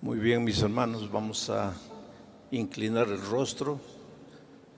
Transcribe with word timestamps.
Muy 0.00 0.20
bien, 0.20 0.44
mis 0.44 0.62
hermanos, 0.62 1.10
vamos 1.10 1.50
a 1.50 1.74
inclinar 2.52 3.08
el 3.08 3.20
rostro 3.20 3.80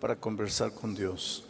para 0.00 0.16
conversar 0.16 0.72
con 0.72 0.94
Dios. 0.94 1.44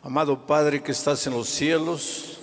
Amado 0.00 0.46
Padre 0.46 0.82
que 0.82 0.92
estás 0.92 1.26
en 1.26 1.34
los 1.34 1.46
cielos, 1.46 2.38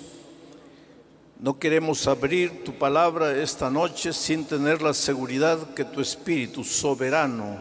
no 1.39 1.57
queremos 1.57 2.05
abrir 2.05 2.63
tu 2.63 2.77
palabra 2.77 3.35
esta 3.35 3.71
noche 3.71 4.13
sin 4.13 4.46
tener 4.46 4.83
la 4.83 4.93
seguridad 4.93 5.73
que 5.73 5.85
tu 5.85 6.01
Espíritu 6.01 6.63
soberano 6.63 7.60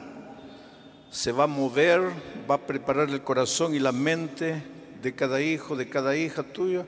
se 1.11 1.33
va 1.33 1.45
a 1.45 1.47
mover, 1.47 2.03
va 2.49 2.57
a 2.57 2.67
preparar 2.67 3.09
el 3.09 3.23
corazón 3.23 3.75
y 3.75 3.79
la 3.79 3.93
mente 3.93 4.63
de 5.01 5.15
cada 5.15 5.41
hijo, 5.41 5.77
de 5.77 5.89
cada 5.89 6.15
hija 6.15 6.43
tuya 6.43 6.85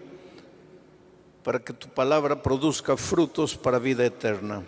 para 1.47 1.61
que 1.61 1.73
tu 1.73 1.87
palabra 1.87 2.43
produzca 2.43 2.97
frutos 2.97 3.57
para 3.57 3.79
vida 3.79 4.05
eterna. 4.05 4.65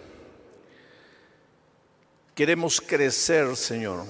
Queremos 2.36 2.80
crecer, 2.80 3.56
Señor. 3.56 4.04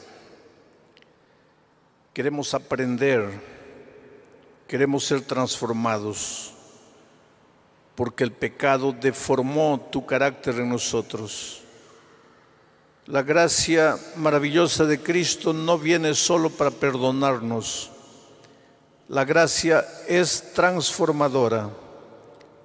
Queremos 2.12 2.52
aprender. 2.52 3.40
Queremos 4.66 5.06
ser 5.06 5.22
transformados. 5.22 6.52
Porque 7.94 8.22
el 8.22 8.32
pecado 8.32 8.92
deformó 8.92 9.88
tu 9.90 10.04
carácter 10.04 10.56
en 10.56 10.68
nosotros. 10.68 11.62
La 13.06 13.22
gracia 13.22 13.96
maravillosa 14.16 14.84
de 14.84 15.00
Cristo 15.00 15.54
no 15.54 15.78
viene 15.78 16.12
solo 16.12 16.50
para 16.50 16.70
perdonarnos. 16.70 17.90
La 19.08 19.24
gracia 19.24 19.86
es 20.06 20.52
transformadora 20.52 21.70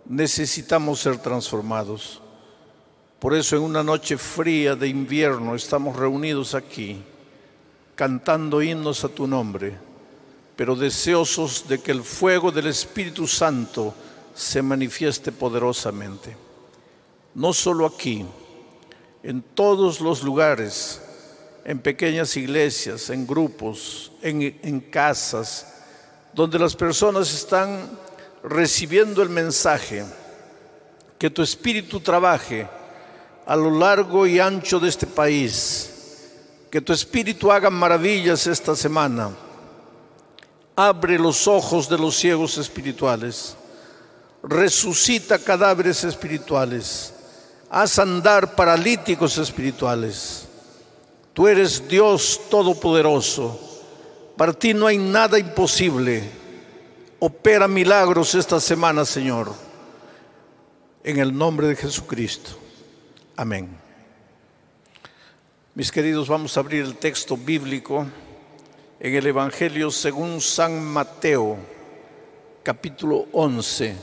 necesitamos 0.05 0.99
ser 0.99 1.17
transformados. 1.17 2.21
Por 3.19 3.33
eso 3.33 3.55
en 3.55 3.63
una 3.63 3.83
noche 3.83 4.17
fría 4.17 4.75
de 4.75 4.87
invierno 4.87 5.55
estamos 5.55 5.95
reunidos 5.95 6.55
aquí, 6.55 7.01
cantando 7.95 8.61
himnos 8.61 9.03
a 9.03 9.09
tu 9.09 9.27
nombre, 9.27 9.77
pero 10.55 10.75
deseosos 10.75 11.67
de 11.67 11.79
que 11.79 11.91
el 11.91 12.03
fuego 12.03 12.51
del 12.51 12.67
Espíritu 12.67 13.27
Santo 13.27 13.93
se 14.35 14.61
manifieste 14.61 15.31
poderosamente. 15.31 16.35
No 17.35 17.53
solo 17.53 17.85
aquí, 17.85 18.25
en 19.23 19.41
todos 19.41 20.01
los 20.01 20.21
lugares, 20.21 21.01
en 21.63 21.79
pequeñas 21.79 22.35
iglesias, 22.35 23.09
en 23.09 23.25
grupos, 23.25 24.11
en, 24.21 24.59
en 24.61 24.81
casas, 24.81 25.73
donde 26.33 26.59
las 26.59 26.75
personas 26.75 27.33
están 27.33 28.02
recibiendo 28.43 29.21
el 29.21 29.29
mensaje, 29.29 30.03
que 31.17 31.29
tu 31.29 31.41
espíritu 31.41 32.01
trabaje 32.01 32.67
a 33.45 33.55
lo 33.55 33.71
largo 33.71 34.27
y 34.27 34.39
ancho 34.39 34.79
de 34.79 34.89
este 34.89 35.07
país, 35.07 35.89
que 36.69 36.81
tu 36.81 36.91
espíritu 36.91 37.51
haga 37.51 37.69
maravillas 37.69 38.45
esta 38.47 38.75
semana. 38.75 39.31
Abre 40.75 41.17
los 41.17 41.47
ojos 41.47 41.87
de 41.87 41.97
los 41.97 42.17
ciegos 42.17 42.57
espirituales, 42.57 43.55
resucita 44.41 45.39
cadáveres 45.39 46.03
espirituales, 46.03 47.13
haz 47.69 47.99
andar 47.99 48.55
paralíticos 48.55 49.37
espirituales. 49.37 50.47
Tú 51.33 51.47
eres 51.47 51.87
Dios 51.87 52.41
todopoderoso, 52.49 53.59
para 54.35 54.51
ti 54.51 54.73
no 54.73 54.87
hay 54.87 54.97
nada 54.97 55.39
imposible 55.39 56.42
Opera 57.25 57.69
milagros 57.69 58.35
esta 58.35 58.59
semana, 58.59 59.05
Señor. 59.05 59.53
En 61.05 61.19
el 61.19 61.33
nombre 61.33 61.67
de 61.67 61.77
Jesucristo. 61.77 62.51
Amén. 63.37 63.77
Mis 65.73 65.89
queridos, 65.89 66.27
vamos 66.27 66.57
a 66.57 66.59
abrir 66.59 66.83
el 66.83 66.97
texto 66.97 67.37
bíblico 67.37 68.05
en 68.99 69.15
el 69.15 69.25
Evangelio 69.25 69.89
según 69.89 70.41
San 70.41 70.83
Mateo, 70.83 71.55
capítulo 72.61 73.27
11. 73.31 73.95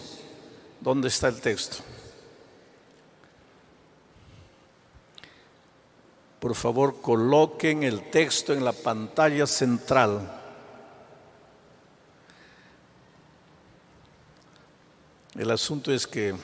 ¿Dónde 0.81 1.09
está 1.09 1.29
el 1.29 1.43
texto? 1.43 1.77
Por 6.39 6.55
favor, 6.55 7.03
coloquen 7.03 7.83
el 7.83 8.09
texto 8.09 8.55
en 8.55 8.65
la 8.65 8.73
pantalla 8.73 9.47
central. 9.47 10.40
El 15.41 15.51
asunto 15.51 15.91
es 15.91 16.07
que 16.07 16.35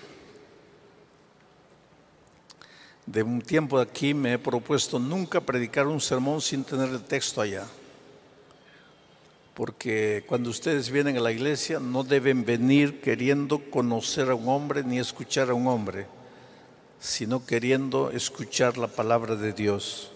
de 3.04 3.22
un 3.22 3.42
tiempo 3.42 3.78
aquí 3.78 4.14
me 4.14 4.32
he 4.32 4.38
propuesto 4.38 4.98
nunca 4.98 5.42
predicar 5.42 5.86
un 5.86 6.00
sermón 6.00 6.40
sin 6.40 6.64
tener 6.64 6.88
el 6.88 7.02
texto 7.02 7.42
allá. 7.42 7.66
Porque 9.52 10.24
cuando 10.26 10.48
ustedes 10.48 10.88
vienen 10.90 11.18
a 11.18 11.20
la 11.20 11.30
iglesia 11.30 11.78
no 11.78 12.04
deben 12.04 12.46
venir 12.46 13.02
queriendo 13.02 13.70
conocer 13.70 14.30
a 14.30 14.34
un 14.34 14.48
hombre 14.48 14.82
ni 14.82 14.98
escuchar 14.98 15.50
a 15.50 15.54
un 15.54 15.66
hombre, 15.66 16.06
sino 16.98 17.44
queriendo 17.44 18.10
escuchar 18.12 18.78
la 18.78 18.88
palabra 18.88 19.36
de 19.36 19.52
Dios. 19.52 20.10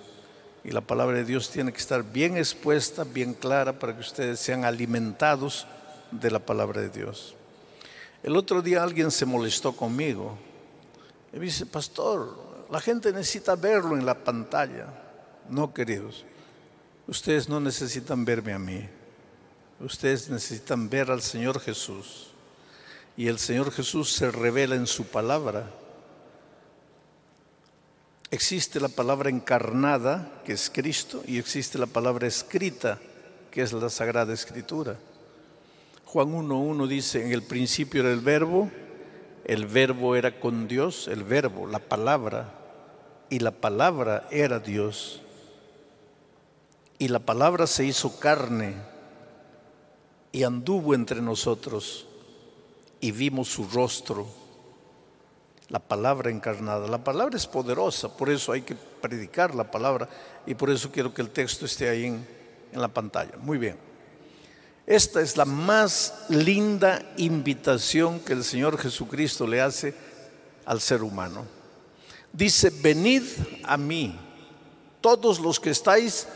Y 0.64 0.70
la 0.70 0.80
palabra 0.80 1.19
de 1.19 1.26
Dios 1.26 1.50
tiene 1.50 1.70
que 1.70 1.80
estar 1.80 2.02
bien 2.02 2.38
expuesta, 2.38 3.04
bien 3.04 3.34
clara, 3.34 3.78
para 3.78 3.94
que 3.94 4.00
ustedes 4.00 4.40
sean 4.40 4.64
alimentados 4.64 5.66
de 6.10 6.30
la 6.30 6.38
palabra 6.38 6.80
de 6.80 6.88
Dios. 6.88 7.34
El 8.22 8.36
otro 8.36 8.60
día 8.60 8.82
alguien 8.82 9.10
se 9.10 9.25
molestó 9.25 9.72
conmigo 9.72 10.36
y 11.32 11.38
me 11.38 11.47
dice, 11.47 11.64
pastor, 11.66 12.66
la 12.70 12.81
gente 12.81 13.12
necesita 13.12 13.56
verlo 13.56 13.97
en 13.97 14.04
la 14.04 14.14
pantalla. 14.14 14.86
No, 15.48 15.72
queridos, 15.72 16.25
ustedes 17.06 17.48
no 17.48 17.60
necesitan 17.60 18.25
verme 18.25 18.53
a 18.53 18.58
mí. 18.58 18.88
Ustedes 19.81 20.28
necesitan 20.28 20.91
ver 20.91 21.10
al 21.10 21.22
Señor 21.22 21.60
Jesús. 21.60 22.28
Y 23.16 23.28
el 23.28 23.38
Señor 23.38 23.72
Jesús 23.72 24.12
se 24.12 24.31
revela 24.31 24.75
en 24.75 24.87
su 24.87 25.06
palabra. 25.06 25.70
Existe 28.31 28.78
la 28.78 28.88
palabra 28.88 29.31
encarnada, 29.31 30.42
que 30.44 30.52
es 30.52 30.70
Cristo, 30.70 31.22
y 31.26 31.38
existe 31.38 31.78
la 31.78 31.87
palabra 31.87 32.28
escrita, 32.28 32.98
que 33.50 33.62
es 33.62 33.72
la 33.72 33.91
Sagrada 33.91 34.32
Escritura. 34.32 34.97
Juan 36.12 36.32
1.1 36.32 36.88
dice, 36.88 37.25
en 37.25 37.31
el 37.31 37.44
principio 37.44 38.00
era 38.00 38.10
el 38.10 38.19
verbo, 38.19 38.69
el 39.44 39.66
verbo 39.66 40.16
era 40.16 40.41
con 40.41 40.66
Dios, 40.66 41.06
el 41.06 41.22
verbo, 41.22 41.69
la 41.69 41.78
palabra, 41.78 42.53
y 43.28 43.38
la 43.38 43.53
palabra 43.53 44.26
era 44.32 44.59
Dios. 44.59 45.22
Y 46.99 47.06
la 47.06 47.20
palabra 47.20 47.69
se 47.69 47.84
hizo 47.84 48.19
carne 48.19 48.75
y 50.32 50.43
anduvo 50.43 50.97
entre 50.97 51.22
nosotros 51.22 52.09
y 53.00 53.12
vimos 53.12 53.47
su 53.47 53.69
rostro, 53.69 54.26
la 55.69 55.78
palabra 55.78 56.28
encarnada. 56.28 56.88
La 56.88 57.04
palabra 57.04 57.37
es 57.37 57.47
poderosa, 57.47 58.16
por 58.16 58.31
eso 58.31 58.50
hay 58.50 58.62
que 58.62 58.75
predicar 58.75 59.54
la 59.54 59.70
palabra 59.70 60.09
y 60.44 60.56
por 60.56 60.70
eso 60.70 60.91
quiero 60.91 61.15
que 61.15 61.22
el 61.22 61.31
texto 61.31 61.66
esté 61.66 61.88
ahí 61.88 62.06
en, 62.06 62.26
en 62.72 62.81
la 62.81 62.88
pantalla. 62.88 63.37
Muy 63.38 63.59
bien. 63.59 63.89
Esta 64.90 65.20
es 65.20 65.36
la 65.36 65.44
más 65.44 66.24
linda 66.30 67.00
invitación 67.16 68.18
que 68.18 68.32
el 68.32 68.42
Señor 68.42 68.76
Jesucristo 68.76 69.46
le 69.46 69.60
hace 69.60 69.94
al 70.64 70.80
ser 70.80 71.04
humano. 71.04 71.46
Dice, 72.32 72.70
venid 72.70 73.22
a 73.62 73.76
mí, 73.76 74.18
todos 75.00 75.38
los 75.38 75.60
que 75.60 75.70
estáis 75.70 76.26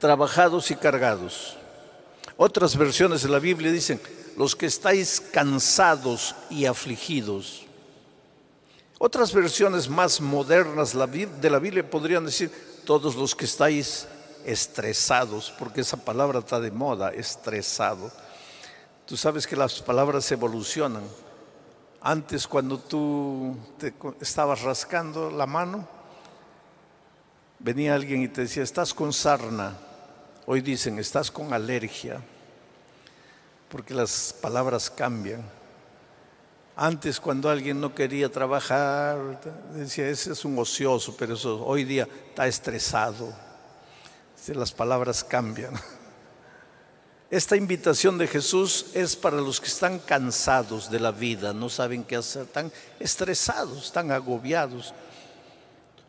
trabajados 0.00 0.72
y 0.72 0.74
cargados. 0.74 1.56
Otras 2.36 2.76
versiones 2.76 3.22
de 3.22 3.28
la 3.28 3.38
Biblia 3.38 3.70
dicen, 3.70 4.00
los 4.36 4.56
que 4.56 4.66
estáis 4.66 5.20
cansados 5.20 6.34
y 6.50 6.64
afligidos. 6.64 7.66
Otras 8.98 9.32
versiones 9.32 9.88
más 9.88 10.20
modernas 10.20 10.90
de 10.92 11.50
la 11.50 11.58
Biblia 11.60 11.88
podrían 11.88 12.26
decir, 12.26 12.50
todos 12.84 13.14
los 13.14 13.32
que 13.36 13.44
estáis 13.44 14.08
estresados, 14.48 15.54
porque 15.58 15.82
esa 15.82 15.98
palabra 15.98 16.38
está 16.38 16.58
de 16.58 16.70
moda, 16.70 17.10
estresado. 17.10 18.10
Tú 19.04 19.16
sabes 19.16 19.46
que 19.46 19.56
las 19.56 19.82
palabras 19.82 20.30
evolucionan. 20.32 21.02
Antes 22.00 22.46
cuando 22.46 22.78
tú 22.78 23.54
te 23.76 23.92
estabas 24.20 24.62
rascando 24.62 25.30
la 25.30 25.44
mano, 25.44 25.86
venía 27.58 27.94
alguien 27.94 28.22
y 28.22 28.28
te 28.28 28.42
decía, 28.42 28.62
estás 28.62 28.94
con 28.94 29.12
sarna. 29.12 29.76
Hoy 30.46 30.62
dicen, 30.62 30.98
estás 30.98 31.30
con 31.30 31.52
alergia, 31.52 32.22
porque 33.68 33.92
las 33.92 34.34
palabras 34.40 34.88
cambian. 34.88 35.42
Antes 36.74 37.20
cuando 37.20 37.50
alguien 37.50 37.80
no 37.80 37.94
quería 37.94 38.30
trabajar, 38.32 39.40
decía, 39.74 40.08
ese 40.08 40.32
es 40.32 40.44
un 40.46 40.58
ocioso, 40.58 41.14
pero 41.18 41.34
eso 41.34 41.62
hoy 41.66 41.84
día 41.84 42.08
está 42.30 42.46
estresado 42.46 43.47
las 44.56 44.72
palabras 44.72 45.24
cambian. 45.24 45.74
Esta 47.30 47.56
invitación 47.56 48.16
de 48.16 48.26
Jesús 48.26 48.86
es 48.94 49.14
para 49.14 49.36
los 49.36 49.60
que 49.60 49.66
están 49.66 49.98
cansados 49.98 50.90
de 50.90 50.98
la 50.98 51.12
vida, 51.12 51.52
no 51.52 51.68
saben 51.68 52.02
qué 52.04 52.16
hacer, 52.16 52.44
están 52.44 52.72
estresados, 52.98 53.86
están 53.86 54.10
agobiados. 54.10 54.94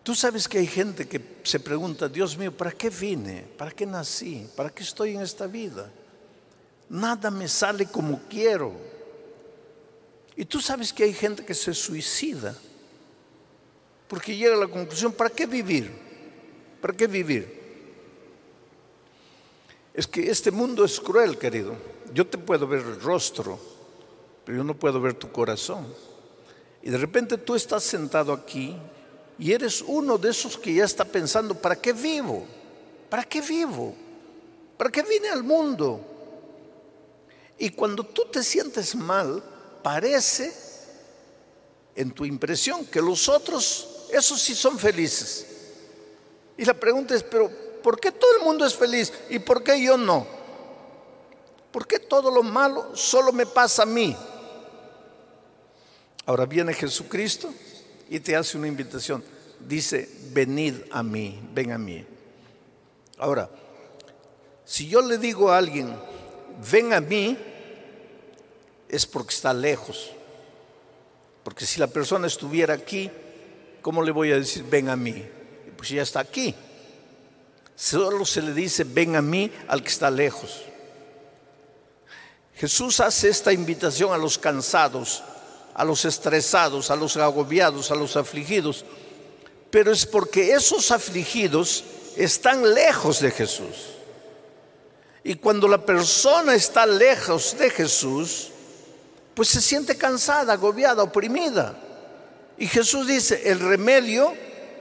Tú 0.01 0.15
sabes 0.15 0.47
que 0.47 0.59
hay 0.59 0.68
gente 0.68 1.09
que 1.09 1.39
se 1.44 1.59
pregunta, 1.59 2.07
Dios 2.07 2.38
mío, 2.38 2.56
¿para 2.56 2.71
qué 2.71 2.89
vine? 2.89 3.41
¿Para 3.57 3.71
qué 3.71 3.86
nací? 3.86 4.47
¿Para 4.56 4.69
qué 4.69 4.83
estoy 4.83 5.15
en 5.15 5.21
esta 5.21 5.45
vida? 5.45 5.92
Nada 6.88 7.30
me 7.30 7.50
sale 7.50 7.85
como 7.85 8.21
quiero. 8.30 8.74
Y 10.38 10.45
tú 10.45 10.62
sabes 10.62 10.94
que 10.94 11.03
hay 11.03 11.13
gente 11.13 11.44
que 11.44 11.53
se 11.53 11.74
suicida 11.74 12.56
porque 14.07 14.35
llega 14.35 14.56
a 14.56 14.59
la 14.59 14.68
conclusión, 14.68 15.12
¿para 15.12 15.30
qué 15.30 15.45
vivir? 15.45 15.92
¿Para 16.81 16.94
qué 16.95 17.06
vivir? 17.06 17.58
Es 19.99 20.07
que 20.07 20.31
este 20.31 20.49
mundo 20.49 20.85
es 20.85 20.97
cruel, 20.97 21.37
querido. 21.37 21.75
Yo 22.13 22.25
te 22.25 22.37
puedo 22.37 22.65
ver 22.65 22.79
el 22.79 23.01
rostro, 23.01 23.59
pero 24.45 24.59
yo 24.59 24.63
no 24.63 24.73
puedo 24.73 25.01
ver 25.01 25.13
tu 25.15 25.29
corazón. 25.29 25.93
Y 26.81 26.89
de 26.89 26.97
repente 26.97 27.37
tú 27.37 27.53
estás 27.53 27.83
sentado 27.83 28.31
aquí 28.31 28.77
y 29.37 29.51
eres 29.51 29.83
uno 29.85 30.17
de 30.17 30.29
esos 30.29 30.57
que 30.57 30.73
ya 30.73 30.85
está 30.85 31.03
pensando, 31.03 31.53
¿para 31.53 31.75
qué 31.75 31.91
vivo? 31.91 32.45
¿Para 33.09 33.25
qué 33.25 33.41
vivo? 33.41 33.93
¿Para 34.77 34.89
qué 34.89 35.03
vine 35.03 35.27
al 35.27 35.43
mundo? 35.43 35.99
Y 37.57 37.71
cuando 37.71 38.05
tú 38.05 38.23
te 38.31 38.41
sientes 38.41 38.95
mal, 38.95 39.43
parece 39.83 40.53
en 41.93 42.11
tu 42.11 42.23
impresión 42.23 42.85
que 42.85 43.01
los 43.01 43.27
otros, 43.27 44.07
esos 44.13 44.41
sí 44.41 44.55
son 44.55 44.79
felices. 44.79 45.45
Y 46.57 46.63
la 46.63 46.73
pregunta 46.73 47.15
es, 47.15 47.21
pero 47.21 47.51
¿por 47.81 47.99
qué 47.99 48.11
todo 48.11 48.37
el 48.37 48.43
mundo 48.43 48.65
es 48.65 48.75
feliz 48.75 49.13
y 49.29 49.39
por 49.39 49.63
qué 49.63 49.81
yo 49.81 49.97
no? 49.97 50.25
¿Por 51.71 51.85
qué 51.87 51.99
todo 51.99 52.31
lo 52.31 52.43
malo 52.43 52.95
solo 52.95 53.31
me 53.31 53.45
pasa 53.45 53.83
a 53.83 53.85
mí? 53.85 54.15
Ahora 56.25 56.45
viene 56.45 56.73
Jesucristo 56.73 57.53
y 58.09 58.19
te 58.19 58.35
hace 58.35 58.57
una 58.57 58.67
invitación. 58.67 59.23
Dice, 59.59 60.09
venid 60.31 60.75
a 60.91 61.03
mí, 61.03 61.39
ven 61.53 61.71
a 61.71 61.77
mí. 61.77 62.05
Ahora, 63.17 63.49
si 64.65 64.87
yo 64.87 65.01
le 65.01 65.17
digo 65.17 65.51
a 65.51 65.57
alguien, 65.57 65.95
ven 66.71 66.93
a 66.93 67.01
mí, 67.01 67.37
es 68.87 69.05
porque 69.05 69.33
está 69.33 69.53
lejos. 69.53 70.11
Porque 71.43 71.65
si 71.65 71.79
la 71.79 71.87
persona 71.87 72.27
estuviera 72.27 72.73
aquí, 72.73 73.09
¿cómo 73.81 74.01
le 74.03 74.11
voy 74.11 74.31
a 74.31 74.35
decir, 74.35 74.63
ven 74.69 74.89
a 74.89 74.95
mí? 74.95 75.23
Pues 75.77 75.89
ya 75.89 76.01
está 76.01 76.19
aquí. 76.19 76.55
Solo 77.79 78.25
se 78.25 78.41
le 78.41 78.53
dice, 78.53 78.83
ven 78.83 79.15
a 79.15 79.21
mí 79.21 79.49
al 79.69 79.81
que 79.81 79.87
está 79.87 80.11
lejos. 80.11 80.63
Jesús 82.55 82.99
hace 82.99 83.29
esta 83.29 83.53
invitación 83.53 84.11
a 84.11 84.17
los 84.17 84.37
cansados, 84.37 85.23
a 85.73 85.85
los 85.85 86.03
estresados, 86.03 86.91
a 86.91 86.97
los 86.97 87.15
agobiados, 87.15 87.89
a 87.89 87.95
los 87.95 88.17
afligidos, 88.17 88.83
pero 89.71 89.93
es 89.93 90.05
porque 90.05 90.51
esos 90.51 90.91
afligidos 90.91 91.85
están 92.17 92.73
lejos 92.73 93.21
de 93.21 93.31
Jesús. 93.31 93.95
Y 95.23 95.35
cuando 95.35 95.65
la 95.69 95.85
persona 95.85 96.55
está 96.55 96.85
lejos 96.85 97.55
de 97.57 97.69
Jesús, 97.69 98.49
pues 99.33 99.47
se 99.47 99.61
siente 99.61 99.97
cansada, 99.97 100.51
agobiada, 100.51 101.01
oprimida. 101.01 101.79
Y 102.57 102.67
Jesús 102.67 103.07
dice, 103.07 103.49
el 103.49 103.61
remedio 103.61 104.33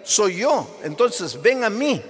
soy 0.02 0.38
yo, 0.38 0.78
entonces 0.82 1.40
ven 1.40 1.62
a 1.62 1.70
mí. 1.70 2.02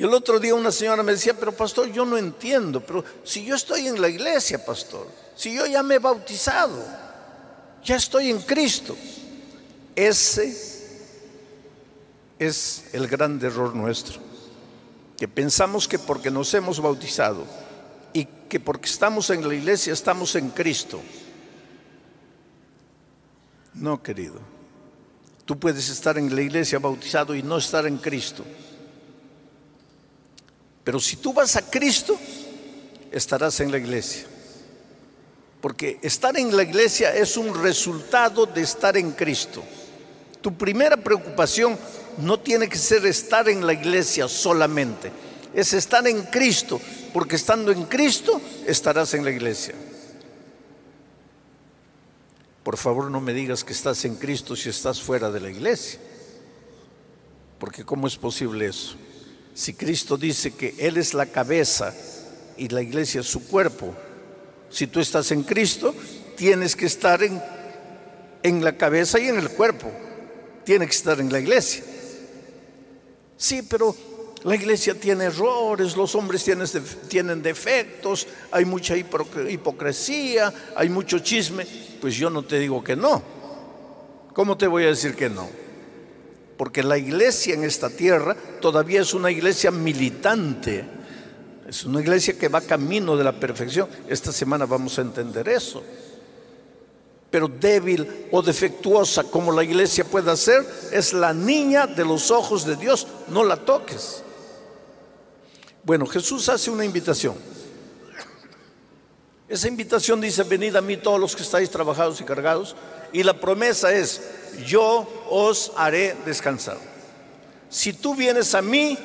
Y 0.00 0.02
el 0.02 0.14
otro 0.14 0.40
día 0.40 0.54
una 0.54 0.72
señora 0.72 1.02
me 1.02 1.12
decía, 1.12 1.34
pero 1.34 1.52
pastor, 1.52 1.92
yo 1.92 2.06
no 2.06 2.16
entiendo, 2.16 2.80
pero 2.80 3.04
si 3.22 3.44
yo 3.44 3.54
estoy 3.54 3.86
en 3.86 4.00
la 4.00 4.08
iglesia, 4.08 4.64
pastor, 4.64 5.06
si 5.36 5.54
yo 5.54 5.66
ya 5.66 5.82
me 5.82 5.96
he 5.96 5.98
bautizado, 5.98 6.82
ya 7.84 7.96
estoy 7.96 8.30
en 8.30 8.40
Cristo. 8.40 8.96
Ese 9.94 10.56
es 12.38 12.84
el 12.94 13.08
gran 13.08 13.44
error 13.44 13.76
nuestro, 13.76 14.20
que 15.18 15.28
pensamos 15.28 15.86
que 15.86 15.98
porque 15.98 16.30
nos 16.30 16.54
hemos 16.54 16.80
bautizado 16.80 17.44
y 18.14 18.24
que 18.48 18.58
porque 18.58 18.88
estamos 18.88 19.28
en 19.28 19.46
la 19.46 19.54
iglesia 19.54 19.92
estamos 19.92 20.34
en 20.34 20.48
Cristo. 20.48 20.98
No, 23.74 24.02
querido. 24.02 24.40
Tú 25.44 25.58
puedes 25.58 25.90
estar 25.90 26.16
en 26.16 26.34
la 26.34 26.40
iglesia 26.40 26.78
bautizado 26.78 27.34
y 27.34 27.42
no 27.42 27.58
estar 27.58 27.86
en 27.86 27.98
Cristo. 27.98 28.46
Pero 30.90 30.98
si 30.98 31.14
tú 31.14 31.32
vas 31.32 31.54
a 31.54 31.62
Cristo, 31.62 32.18
estarás 33.12 33.60
en 33.60 33.70
la 33.70 33.78
iglesia. 33.78 34.26
Porque 35.60 36.00
estar 36.02 36.36
en 36.36 36.56
la 36.56 36.64
iglesia 36.64 37.14
es 37.14 37.36
un 37.36 37.54
resultado 37.62 38.44
de 38.44 38.62
estar 38.62 38.96
en 38.96 39.12
Cristo. 39.12 39.62
Tu 40.40 40.52
primera 40.52 40.96
preocupación 40.96 41.78
no 42.18 42.40
tiene 42.40 42.68
que 42.68 42.76
ser 42.76 43.06
estar 43.06 43.48
en 43.48 43.64
la 43.64 43.72
iglesia 43.72 44.26
solamente, 44.26 45.12
es 45.54 45.72
estar 45.74 46.04
en 46.08 46.22
Cristo, 46.22 46.80
porque 47.14 47.36
estando 47.36 47.70
en 47.70 47.84
Cristo 47.84 48.40
estarás 48.66 49.14
en 49.14 49.24
la 49.24 49.30
iglesia. 49.30 49.76
Por 52.64 52.76
favor 52.76 53.12
no 53.12 53.20
me 53.20 53.32
digas 53.32 53.62
que 53.62 53.74
estás 53.74 54.04
en 54.04 54.16
Cristo 54.16 54.56
si 54.56 54.70
estás 54.70 55.00
fuera 55.00 55.30
de 55.30 55.38
la 55.38 55.50
iglesia, 55.50 56.00
porque 57.60 57.84
¿cómo 57.84 58.08
es 58.08 58.16
posible 58.16 58.66
eso? 58.66 58.96
Si 59.54 59.74
Cristo 59.74 60.16
dice 60.16 60.52
que 60.52 60.74
Él 60.78 60.96
es 60.96 61.14
la 61.14 61.26
cabeza 61.26 61.94
y 62.56 62.68
la 62.68 62.82
iglesia 62.82 63.20
es 63.20 63.26
su 63.26 63.46
cuerpo, 63.46 63.94
si 64.70 64.86
tú 64.86 65.00
estás 65.00 65.30
en 65.32 65.42
Cristo, 65.42 65.94
tienes 66.36 66.76
que 66.76 66.86
estar 66.86 67.22
en, 67.22 67.42
en 68.42 68.64
la 68.64 68.76
cabeza 68.76 69.18
y 69.18 69.28
en 69.28 69.38
el 69.38 69.50
cuerpo, 69.50 69.90
tienes 70.64 70.88
que 70.88 70.96
estar 70.96 71.20
en 71.20 71.32
la 71.32 71.40
iglesia. 71.40 71.84
Sí, 73.36 73.62
pero 73.62 73.96
la 74.44 74.54
iglesia 74.54 74.94
tiene 74.94 75.24
errores, 75.24 75.96
los 75.96 76.14
hombres 76.14 76.44
tienen, 76.44 76.66
tienen 77.08 77.42
defectos, 77.42 78.26
hay 78.50 78.64
mucha 78.64 78.96
hipocresía, 78.96 80.52
hay 80.76 80.88
mucho 80.88 81.18
chisme. 81.18 81.66
Pues 82.00 82.14
yo 82.16 82.30
no 82.30 82.42
te 82.42 82.58
digo 82.58 82.82
que 82.82 82.96
no. 82.96 83.22
¿Cómo 84.32 84.56
te 84.56 84.66
voy 84.66 84.84
a 84.84 84.88
decir 84.88 85.14
que 85.14 85.28
no? 85.28 85.48
Porque 86.60 86.82
la 86.82 86.98
iglesia 86.98 87.54
en 87.54 87.64
esta 87.64 87.88
tierra 87.88 88.36
todavía 88.60 89.00
es 89.00 89.14
una 89.14 89.30
iglesia 89.30 89.70
militante, 89.70 90.84
es 91.66 91.86
una 91.86 92.02
iglesia 92.02 92.38
que 92.38 92.48
va 92.48 92.60
camino 92.60 93.16
de 93.16 93.24
la 93.24 93.32
perfección. 93.32 93.88
Esta 94.06 94.30
semana 94.30 94.66
vamos 94.66 94.98
a 94.98 95.00
entender 95.00 95.48
eso. 95.48 95.82
Pero 97.30 97.48
débil 97.48 98.26
o 98.30 98.42
defectuosa 98.42 99.24
como 99.24 99.52
la 99.52 99.64
iglesia 99.64 100.04
pueda 100.04 100.36
ser, 100.36 100.62
es 100.92 101.14
la 101.14 101.32
niña 101.32 101.86
de 101.86 102.04
los 102.04 102.30
ojos 102.30 102.66
de 102.66 102.76
Dios, 102.76 103.06
no 103.28 103.42
la 103.42 103.56
toques. 103.56 104.22
Bueno, 105.82 106.04
Jesús 106.04 106.46
hace 106.50 106.70
una 106.70 106.84
invitación. 106.84 107.36
Esa 109.48 109.66
invitación 109.66 110.20
dice, 110.20 110.42
venid 110.42 110.76
a 110.76 110.82
mí 110.82 110.98
todos 110.98 111.18
los 111.18 111.34
que 111.34 111.42
estáis 111.42 111.70
trabajados 111.70 112.20
y 112.20 112.24
cargados. 112.24 112.76
Y 113.12 113.22
la 113.22 113.34
promesa 113.34 113.92
es, 113.92 114.20
yo 114.66 115.08
os 115.28 115.72
haré 115.76 116.16
descansar. 116.24 116.78
Si 117.68 117.92
tú 117.92 118.14
vienes 118.14 118.54
a 118.54 118.62
mí, 118.62 118.98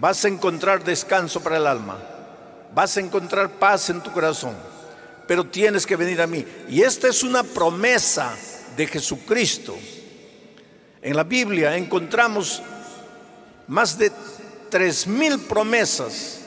vas 0.00 0.24
a 0.24 0.28
encontrar 0.28 0.82
descanso 0.82 1.40
para 1.40 1.56
el 1.56 1.66
alma, 1.66 1.98
vas 2.74 2.96
a 2.96 3.00
encontrar 3.00 3.50
paz 3.50 3.90
en 3.90 4.00
tu 4.00 4.10
corazón, 4.12 4.54
pero 5.26 5.44
tienes 5.44 5.86
que 5.86 5.96
venir 5.96 6.20
a 6.20 6.26
mí. 6.26 6.44
Y 6.68 6.82
esta 6.82 7.08
es 7.08 7.22
una 7.22 7.42
promesa 7.42 8.34
de 8.76 8.86
Jesucristo. 8.86 9.76
En 11.02 11.16
la 11.16 11.24
Biblia 11.24 11.76
encontramos 11.76 12.62
más 13.68 13.96
de 13.96 14.10
tres 14.68 15.06
mil 15.06 15.38
promesas. 15.40 16.38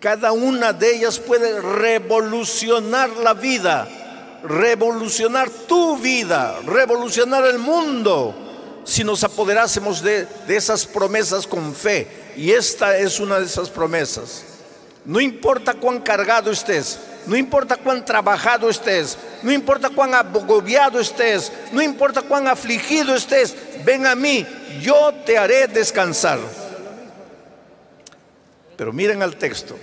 Cada 0.00 0.32
una 0.32 0.72
de 0.72 0.96
ellas 0.96 1.18
puede 1.18 1.60
revolucionar 1.60 3.08
la 3.16 3.32
vida 3.32 3.88
revolucionar 4.44 5.48
tu 5.48 5.96
vida, 5.96 6.60
revolucionar 6.66 7.44
el 7.46 7.58
mundo, 7.58 8.34
si 8.84 9.02
nos 9.02 9.24
apoderásemos 9.24 10.02
de, 10.02 10.28
esas 10.48 10.86
promesas 10.86 11.46
con 11.46 11.74
fe. 11.74 12.06
Y 12.36 12.50
esta 12.50 12.98
es 12.98 13.18
una 13.20 13.40
de 13.40 13.46
esas 13.46 13.70
promesas. 13.70 14.44
No 15.04 15.20
importa 15.20 15.74
cuán 15.74 16.00
cargado 16.00 16.50
estés, 16.50 16.98
no 17.26 17.36
importa 17.36 17.76
cuán 17.76 18.04
trabajado 18.04 18.68
estés, 18.68 19.16
no 19.42 19.52
importa 19.52 19.90
cuán 19.90 20.14
agobiado 20.14 21.00
estés, 21.00 21.52
no 21.72 21.82
importa 21.82 22.22
cuán 22.22 22.48
afligido 22.48 23.14
estés, 23.14 23.54
ven 23.84 24.06
a 24.06 24.14
mí, 24.14 24.46
yo 24.80 25.12
te 25.26 25.36
haré 25.36 25.68
descansar. 25.68 26.38
Pero 28.76 28.92
miren 28.92 29.22
al 29.22 29.36
texto, 29.36 29.76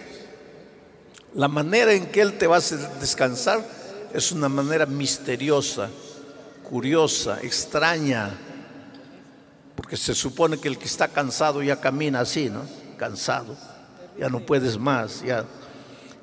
la 1.33 1.47
manera 1.47 1.93
en 1.93 2.07
que 2.07 2.21
Él 2.21 2.37
te 2.37 2.47
va 2.47 2.55
a 2.55 2.59
hacer 2.59 2.79
descansar 2.99 3.61
es 4.13 4.31
una 4.31 4.49
manera 4.49 4.85
misteriosa, 4.85 5.89
curiosa, 6.63 7.39
extraña, 7.41 8.31
porque 9.75 9.97
se 9.97 10.13
supone 10.13 10.57
que 10.57 10.67
el 10.67 10.77
que 10.77 10.85
está 10.85 11.07
cansado 11.07 11.61
ya 11.61 11.79
camina 11.79 12.21
así, 12.21 12.49
¿no? 12.49 12.63
Cansado, 12.97 13.57
ya 14.17 14.29
no 14.29 14.39
puedes 14.39 14.77
más, 14.77 15.21
ya 15.23 15.45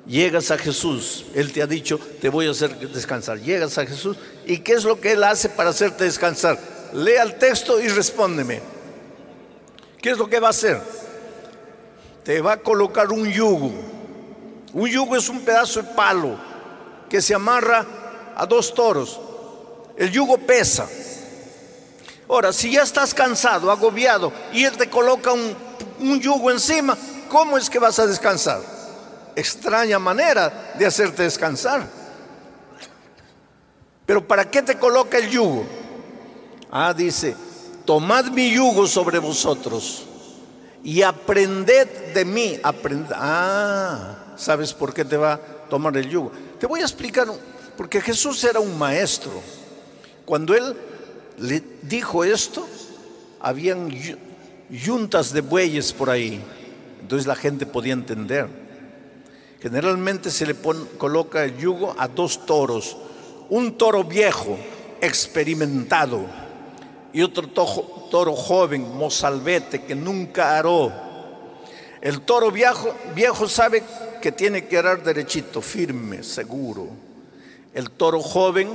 llegas 0.05 0.51
a 0.51 0.57
Jesús, 0.57 1.25
Él 1.35 1.51
te 1.51 1.61
ha 1.61 1.67
dicho, 1.67 1.99
te 2.21 2.29
voy 2.29 2.47
a 2.47 2.51
hacer 2.51 2.77
descansar, 2.89 3.39
llegas 3.39 3.77
a 3.77 3.85
Jesús, 3.85 4.17
¿y 4.45 4.59
qué 4.59 4.73
es 4.73 4.83
lo 4.83 4.99
que 4.99 5.11
Él 5.11 5.23
hace 5.23 5.49
para 5.49 5.69
hacerte 5.69 6.05
descansar? 6.05 6.57
lea 6.93 7.23
el 7.23 7.35
texto 7.35 7.79
y 7.79 7.87
respóndeme. 7.87 8.61
¿Qué 10.01 10.11
es 10.11 10.17
lo 10.17 10.29
que 10.29 10.39
va 10.39 10.47
a 10.47 10.51
hacer? 10.51 10.81
Te 12.23 12.41
va 12.41 12.53
a 12.53 12.57
colocar 12.57 13.11
un 13.11 13.29
yugo. 13.29 13.71
Un 14.73 14.89
yugo 14.89 15.15
es 15.15 15.29
un 15.29 15.41
pedazo 15.41 15.81
de 15.81 15.89
palo 15.89 16.48
que 17.09 17.21
se 17.21 17.33
amarra 17.33 17.85
a 18.35 18.45
dos 18.45 18.73
toros. 18.73 19.19
El 19.97 20.11
yugo 20.11 20.37
pesa. 20.37 20.87
Ahora, 22.29 22.53
si 22.53 22.71
ya 22.71 22.83
estás 22.83 23.13
cansado, 23.13 23.71
agobiado, 23.71 24.31
y 24.53 24.63
Él 24.63 24.77
te 24.77 24.89
coloca 24.89 25.31
un, 25.31 25.55
un 25.99 26.19
yugo 26.21 26.51
encima, 26.51 26.95
¿cómo 27.27 27.57
es 27.57 27.69
que 27.69 27.79
vas 27.79 27.99
a 27.99 28.07
descansar? 28.07 28.61
Extraña 29.35 29.99
manera 29.99 30.73
de 30.77 30.85
hacerte 30.85 31.23
descansar. 31.23 31.85
Pero 34.05 34.27
¿para 34.27 34.49
qué 34.49 34.61
te 34.61 34.77
coloca 34.77 35.17
el 35.17 35.29
yugo? 35.29 35.65
Ah, 36.71 36.93
dice, 36.93 37.35
tomad 37.85 38.25
mi 38.25 38.51
yugo 38.51 38.85
sobre 38.87 39.19
vosotros 39.19 40.05
y 40.83 41.01
aprended 41.01 42.13
de 42.13 42.25
mí. 42.25 42.59
Ah, 43.15 44.33
¿sabes 44.35 44.73
por 44.73 44.93
qué 44.93 45.05
te 45.05 45.17
va 45.17 45.33
a 45.33 45.39
tomar 45.69 45.97
el 45.97 46.09
yugo? 46.09 46.31
Te 46.59 46.67
voy 46.67 46.81
a 46.81 46.83
explicar, 46.83 47.27
porque 47.77 48.01
Jesús 48.01 48.43
era 48.43 48.59
un 48.59 48.77
maestro. 48.77 49.31
Cuando 50.25 50.53
él 50.53 50.75
le 51.37 51.63
dijo 51.83 52.23
esto, 52.23 52.67
habían 53.39 53.89
yuntas 54.69 55.31
de 55.31 55.39
bueyes 55.41 55.93
por 55.93 56.09
ahí. 56.09 56.43
Entonces 56.99 57.25
la 57.25 57.35
gente 57.35 57.65
podía 57.65 57.93
entender. 57.93 58.47
Generalmente 59.61 60.29
se 60.31 60.45
le 60.45 60.55
coloca 60.97 61.45
el 61.45 61.57
yugo 61.57 61.95
a 61.97 62.07
dos 62.09 62.45
toros. 62.45 62.97
Un 63.49 63.77
toro 63.77 64.03
viejo, 64.03 64.57
experimentado, 65.01 66.25
y 67.13 67.21
otro 67.21 67.47
toro 67.47 68.35
joven, 68.35 68.97
mozalbete, 68.97 69.83
que 69.83 69.95
nunca 69.95 70.57
aró. 70.57 70.91
El 72.01 72.21
toro 72.21 72.51
viejo, 72.51 72.93
viejo 73.15 73.47
sabe 73.47 73.81
que 74.19 74.31
tiene 74.31 74.65
que 74.65 74.77
arar 74.77 75.03
derechito, 75.03 75.61
firme, 75.61 76.23
seguro. 76.23 76.87
El 77.73 77.91
toro 77.91 78.21
joven, 78.21 78.69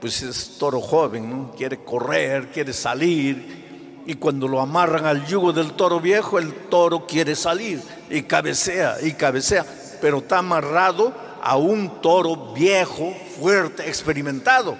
pues 0.00 0.22
es 0.22 0.56
toro 0.58 0.80
joven, 0.80 1.50
quiere 1.56 1.84
correr, 1.84 2.48
quiere 2.48 2.72
salir. 2.72 4.02
Y 4.06 4.14
cuando 4.14 4.48
lo 4.48 4.60
amarran 4.60 5.06
al 5.06 5.26
yugo 5.26 5.52
del 5.52 5.72
toro 5.72 6.00
viejo, 6.00 6.38
el 6.38 6.52
toro 6.68 7.06
quiere 7.06 7.36
salir 7.36 7.80
y 8.10 8.22
cabecea 8.22 8.96
y 9.02 9.12
cabecea, 9.12 9.64
pero 10.00 10.18
está 10.18 10.38
amarrado 10.38 11.14
a 11.40 11.56
un 11.56 12.00
toro 12.00 12.52
viejo, 12.52 13.14
fuerte, 13.38 13.88
experimentado. 13.88 14.76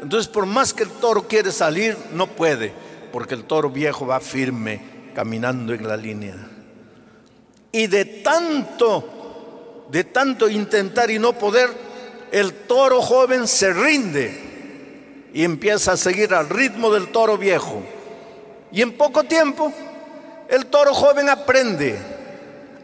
Entonces, 0.00 0.28
por 0.28 0.46
más 0.46 0.72
que 0.72 0.84
el 0.84 0.90
toro 0.90 1.26
quiere 1.26 1.52
salir, 1.52 1.96
no 2.12 2.26
puede, 2.26 2.72
porque 3.12 3.34
el 3.34 3.44
toro 3.44 3.70
viejo 3.70 4.06
va 4.06 4.20
firme, 4.20 4.80
caminando 5.14 5.74
en 5.74 5.86
la 5.86 5.96
línea. 5.96 6.36
Y 7.72 7.86
de 7.86 8.04
tanto, 8.04 9.19
de 9.90 10.04
tanto 10.04 10.48
intentar 10.48 11.10
y 11.10 11.18
no 11.18 11.32
poder, 11.32 11.70
el 12.30 12.52
toro 12.66 13.02
joven 13.02 13.48
se 13.48 13.72
rinde 13.72 15.28
y 15.32 15.44
empieza 15.44 15.92
a 15.92 15.96
seguir 15.96 16.32
al 16.34 16.48
ritmo 16.48 16.90
del 16.90 17.08
toro 17.08 17.36
viejo. 17.36 17.82
Y 18.72 18.82
en 18.82 18.96
poco 18.96 19.24
tiempo, 19.24 19.72
el 20.48 20.66
toro 20.66 20.94
joven 20.94 21.28
aprende. 21.28 21.98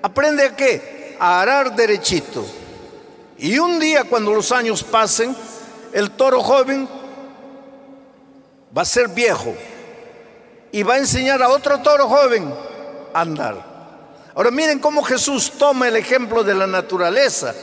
¿Aprende 0.03 0.45
a 0.45 0.57
qué? 0.57 1.17
A 1.19 1.41
arar 1.41 1.75
derechito. 1.77 2.45
Y 3.39 3.59
un 3.59 3.79
día, 3.79 4.05
cuando 4.05 4.33
los 4.33 4.51
años 4.51 4.83
pasen, 4.83 5.37
el 5.93 6.11
toro 6.13 6.43
joven 6.43 6.89
va 8.77 8.83
a 8.83 8.85
ser 8.85 9.09
viejo 9.09 9.55
y 10.73 10.83
va 10.83 10.95
a 10.95 10.99
enseñar 10.99 11.43
a 11.43 11.49
otro 11.49 11.81
toro 11.81 12.09
joven 12.09 12.53
a 13.13 13.21
andar. 13.21 13.76
Ahora 14.37 14.51
miren 14.51 14.79
cómo 14.79 15.03
Jesús 15.03 15.51
toma 15.59 15.89
el 15.89 15.97
ejemplo 15.97 16.45
de 16.45 16.55
la 16.55 16.67
naturaleza 16.67 17.55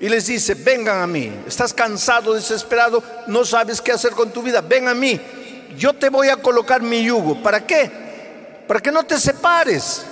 y 0.00 0.08
les 0.08 0.26
dice, 0.26 0.54
vengan 0.54 1.00
a 1.00 1.06
mí, 1.06 1.32
estás 1.46 1.72
cansado, 1.72 2.34
desesperado, 2.34 3.00
no 3.28 3.44
sabes 3.44 3.80
qué 3.80 3.92
hacer 3.92 4.10
con 4.10 4.32
tu 4.32 4.42
vida, 4.42 4.60
ven 4.60 4.88
a 4.88 4.94
mí, 4.94 5.20
yo 5.78 5.92
te 5.92 6.08
voy 6.08 6.30
a 6.30 6.36
colocar 6.36 6.82
mi 6.82 7.04
yugo. 7.04 7.40
¿Para 7.40 7.64
qué? 7.64 7.88
Para 8.66 8.80
que 8.80 8.90
no 8.90 9.04
te 9.04 9.20
separes. 9.20 10.04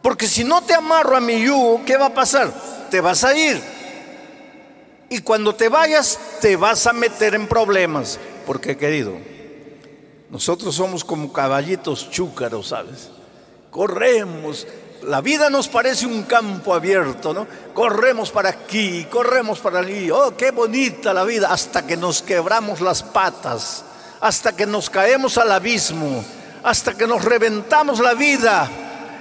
Porque 0.00 0.26
si 0.26 0.44
no 0.44 0.62
te 0.62 0.72
amarro 0.72 1.14
a 1.14 1.20
mi 1.20 1.44
yugo, 1.44 1.82
¿qué 1.84 1.98
va 1.98 2.06
a 2.06 2.14
pasar? 2.14 2.50
Te 2.90 3.02
vas 3.02 3.22
a 3.22 3.36
ir. 3.36 3.60
Y 5.10 5.18
cuando 5.18 5.54
te 5.54 5.68
vayas, 5.68 6.18
te 6.40 6.56
vas 6.56 6.86
a 6.86 6.94
meter 6.94 7.34
en 7.34 7.46
problemas. 7.48 8.18
Porque 8.46 8.78
querido, 8.78 9.12
nosotros 10.30 10.74
somos 10.74 11.04
como 11.04 11.30
caballitos 11.34 12.10
chúcaros, 12.10 12.68
¿sabes? 12.68 13.10
Corremos. 13.74 14.68
La 15.02 15.20
vida 15.20 15.50
nos 15.50 15.66
parece 15.66 16.06
un 16.06 16.22
campo 16.22 16.74
abierto, 16.74 17.34
¿no? 17.34 17.44
Corremos 17.74 18.30
para 18.30 18.50
aquí, 18.50 19.04
corremos 19.10 19.58
para 19.58 19.80
allí. 19.80 20.12
Oh, 20.12 20.36
qué 20.36 20.52
bonita 20.52 21.12
la 21.12 21.24
vida, 21.24 21.52
hasta 21.52 21.84
que 21.84 21.96
nos 21.96 22.22
quebramos 22.22 22.80
las 22.80 23.02
patas, 23.02 23.84
hasta 24.20 24.54
que 24.54 24.64
nos 24.64 24.88
caemos 24.88 25.38
al 25.38 25.50
abismo, 25.50 26.24
hasta 26.62 26.94
que 26.94 27.08
nos 27.08 27.24
reventamos 27.24 27.98
la 27.98 28.14
vida. 28.14 28.70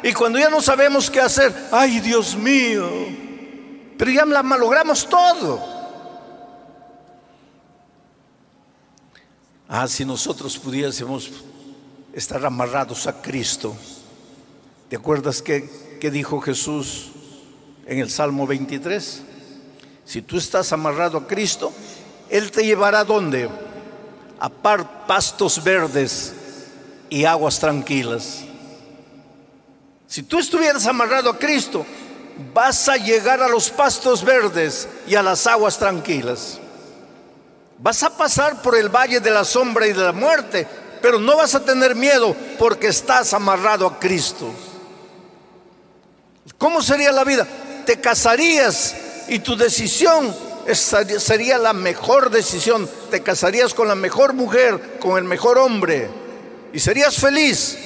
Y 0.04 0.14
cuando 0.14 0.38
ya 0.38 0.50
no 0.50 0.62
sabemos 0.62 1.10
qué 1.10 1.20
hacer, 1.20 1.52
ay 1.72 2.00
Dios 2.00 2.36
mío, 2.36 2.88
pero 3.98 4.12
ya 4.12 4.24
la 4.24 4.44
malogramos 4.44 5.10
todo. 5.10 5.60
Ah, 9.68 9.88
si 9.88 10.06
nosotros 10.06 10.60
pudiésemos 10.60 11.32
estar 12.14 12.46
amarrados 12.46 13.08
a 13.08 13.20
Cristo. 13.20 13.76
¿Te 14.94 14.98
acuerdas 14.98 15.42
que, 15.42 15.68
dijo 16.12 16.40
Jesús 16.40 17.08
en 17.88 17.98
el 17.98 18.12
Salmo 18.12 18.46
23? 18.46 19.24
Si 20.06 20.22
tú 20.22 20.38
estás 20.38 20.72
amarrado 20.72 21.18
a 21.18 21.26
Cristo, 21.26 21.74
Él 22.30 22.52
te 22.52 22.64
llevará 22.64 23.00
a 23.00 23.04
dónde? 23.04 23.50
A 24.40 24.50
par 24.50 25.08
pastos 25.08 25.64
verdes 25.64 26.36
y 27.10 27.26
aguas 27.26 27.60
tranquilas. 27.60 28.44
Si 30.06 30.22
tú 30.22 30.38
estuvieras 30.38 30.86
amarrado 30.86 31.32
a 31.32 31.40
Cristo, 31.40 31.84
vas 32.54 32.88
a 32.88 32.96
llegar 32.96 33.42
a 33.42 33.50
los 33.50 33.72
pastos 33.72 34.24
verdes 34.24 34.88
y 35.08 35.16
a 35.16 35.24
las 35.24 35.48
aguas 35.48 35.80
tranquilas. 35.80 36.60
Vas 37.80 38.04
a 38.04 38.16
pasar 38.16 38.62
por 38.62 38.76
el 38.76 38.90
valle 38.90 39.20
de 39.20 39.32
la 39.32 39.44
sombra 39.44 39.88
y 39.88 39.94
de 39.94 40.04
la 40.04 40.14
muerte, 40.14 40.68
pero 41.02 41.18
no 41.18 41.38
vas 41.38 41.56
a 41.56 41.66
tener 41.66 41.96
miedo 41.96 42.36
porque 42.60 42.90
estás 42.90 43.34
amarrado 43.34 43.88
a 43.88 43.98
Cristo. 43.98 44.54
¿Cómo 46.58 46.82
sería 46.82 47.12
la 47.12 47.24
vida? 47.24 47.48
Te 47.86 48.00
casarías 48.00 48.96
y 49.28 49.40
tu 49.40 49.56
decisión 49.56 50.36
sería 51.20 51.58
la 51.58 51.74
mejor 51.74 52.30
decisión. 52.30 52.90
Te 53.12 53.22
casarías 53.22 53.74
con 53.74 53.88
la 53.88 53.96
mejor 53.96 54.34
mujer, 54.34 54.98
con 55.00 55.18
el 55.18 55.24
mejor 55.24 55.58
hombre 55.58 56.24
y 56.74 56.80
serías 56.80 57.16
feliz 57.16 57.78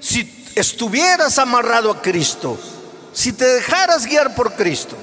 si 0.00 0.50
estuvieras 0.56 1.38
amarrado 1.38 1.92
a 1.92 2.02
Cristo, 2.02 2.58
si 3.12 3.32
te 3.32 3.44
dejaras 3.44 4.04
guiar 4.04 4.34
por 4.34 4.54
Cristo. 4.54 4.96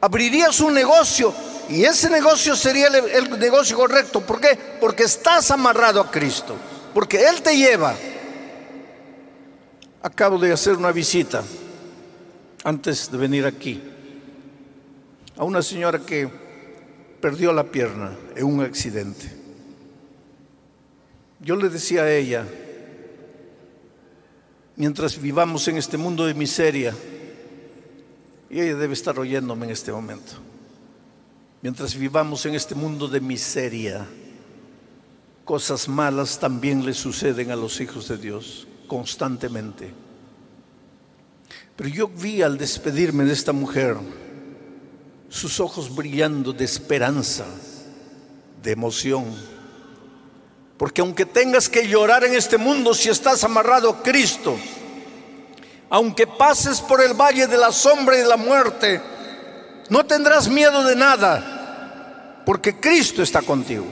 Abrirías 0.00 0.60
un 0.60 0.72
negocio 0.72 1.34
y 1.68 1.84
ese 1.84 2.08
negocio 2.08 2.54
sería 2.54 2.86
el, 2.86 3.38
negocio 3.38 3.76
correcto. 3.76 4.20
¿Por 4.20 4.40
qué? 4.40 4.56
Porque 4.80 5.02
estás 5.02 5.50
amarrado 5.50 6.00
a 6.00 6.10
Cristo. 6.10 6.54
Porque 6.94 7.26
Él 7.26 7.42
te 7.42 7.56
lleva. 7.56 7.96
Acabo 10.00 10.38
de 10.38 10.52
hacer 10.52 10.76
una 10.76 10.92
visita 10.92 11.42
antes 12.62 13.10
de 13.10 13.18
venir 13.18 13.44
aquí 13.46 13.82
a 15.36 15.42
una 15.42 15.60
señora 15.60 15.98
que 15.98 16.28
perdió 17.20 17.52
la 17.52 17.64
pierna 17.64 18.16
en 18.36 18.44
un 18.46 18.60
accidente. 18.60 19.28
Yo 21.40 21.56
le 21.56 21.68
decía 21.68 22.02
a 22.02 22.12
ella, 22.12 22.46
mientras 24.76 25.20
vivamos 25.20 25.66
en 25.66 25.78
este 25.78 25.96
mundo 25.96 26.26
de 26.26 26.34
miseria, 26.34 26.94
y 28.48 28.60
ella 28.60 28.76
debe 28.76 28.94
estar 28.94 29.18
oyéndome 29.18 29.66
en 29.66 29.72
este 29.72 29.92
momento, 29.92 30.34
Mientras 31.60 31.96
vivamos 31.96 32.46
en 32.46 32.54
este 32.54 32.76
mundo 32.76 33.08
de 33.08 33.20
miseria, 33.20 34.06
cosas 35.44 35.88
malas 35.88 36.38
también 36.38 36.86
le 36.86 36.94
suceden 36.94 37.50
a 37.50 37.56
los 37.56 37.80
hijos 37.80 38.06
de 38.06 38.16
Dios 38.16 38.67
constantemente. 38.88 39.94
Pero 41.76 41.88
yo 41.88 42.08
vi 42.08 42.42
al 42.42 42.58
despedirme 42.58 43.22
de 43.22 43.32
esta 43.32 43.52
mujer 43.52 43.96
sus 45.28 45.60
ojos 45.60 45.94
brillando 45.94 46.52
de 46.52 46.64
esperanza, 46.64 47.44
de 48.62 48.72
emoción. 48.72 49.26
Porque 50.76 51.00
aunque 51.00 51.26
tengas 51.26 51.68
que 51.68 51.86
llorar 51.86 52.24
en 52.24 52.34
este 52.34 52.58
mundo 52.58 52.94
si 52.94 53.08
estás 53.08 53.44
amarrado 53.44 53.90
a 53.90 54.02
Cristo, 54.02 54.56
aunque 55.90 56.26
pases 56.26 56.80
por 56.80 57.00
el 57.00 57.14
valle 57.14 57.46
de 57.46 57.56
la 57.56 57.70
sombra 57.70 58.16
y 58.16 58.20
de 58.20 58.26
la 58.26 58.36
muerte, 58.36 59.00
no 59.88 60.04
tendrás 60.04 60.48
miedo 60.48 60.84
de 60.84 60.96
nada, 60.96 62.42
porque 62.44 62.78
Cristo 62.78 63.22
está 63.22 63.42
contigo. 63.42 63.86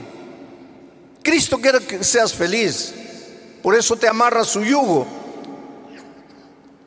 Cristo 1.23 1.57
quiere 1.57 1.79
que 1.79 2.03
seas 2.03 2.33
feliz. 2.33 2.93
Por 3.61 3.75
eso 3.75 3.95
te 3.95 4.07
amarra 4.07 4.43
su 4.43 4.63
yugo. 4.63 5.07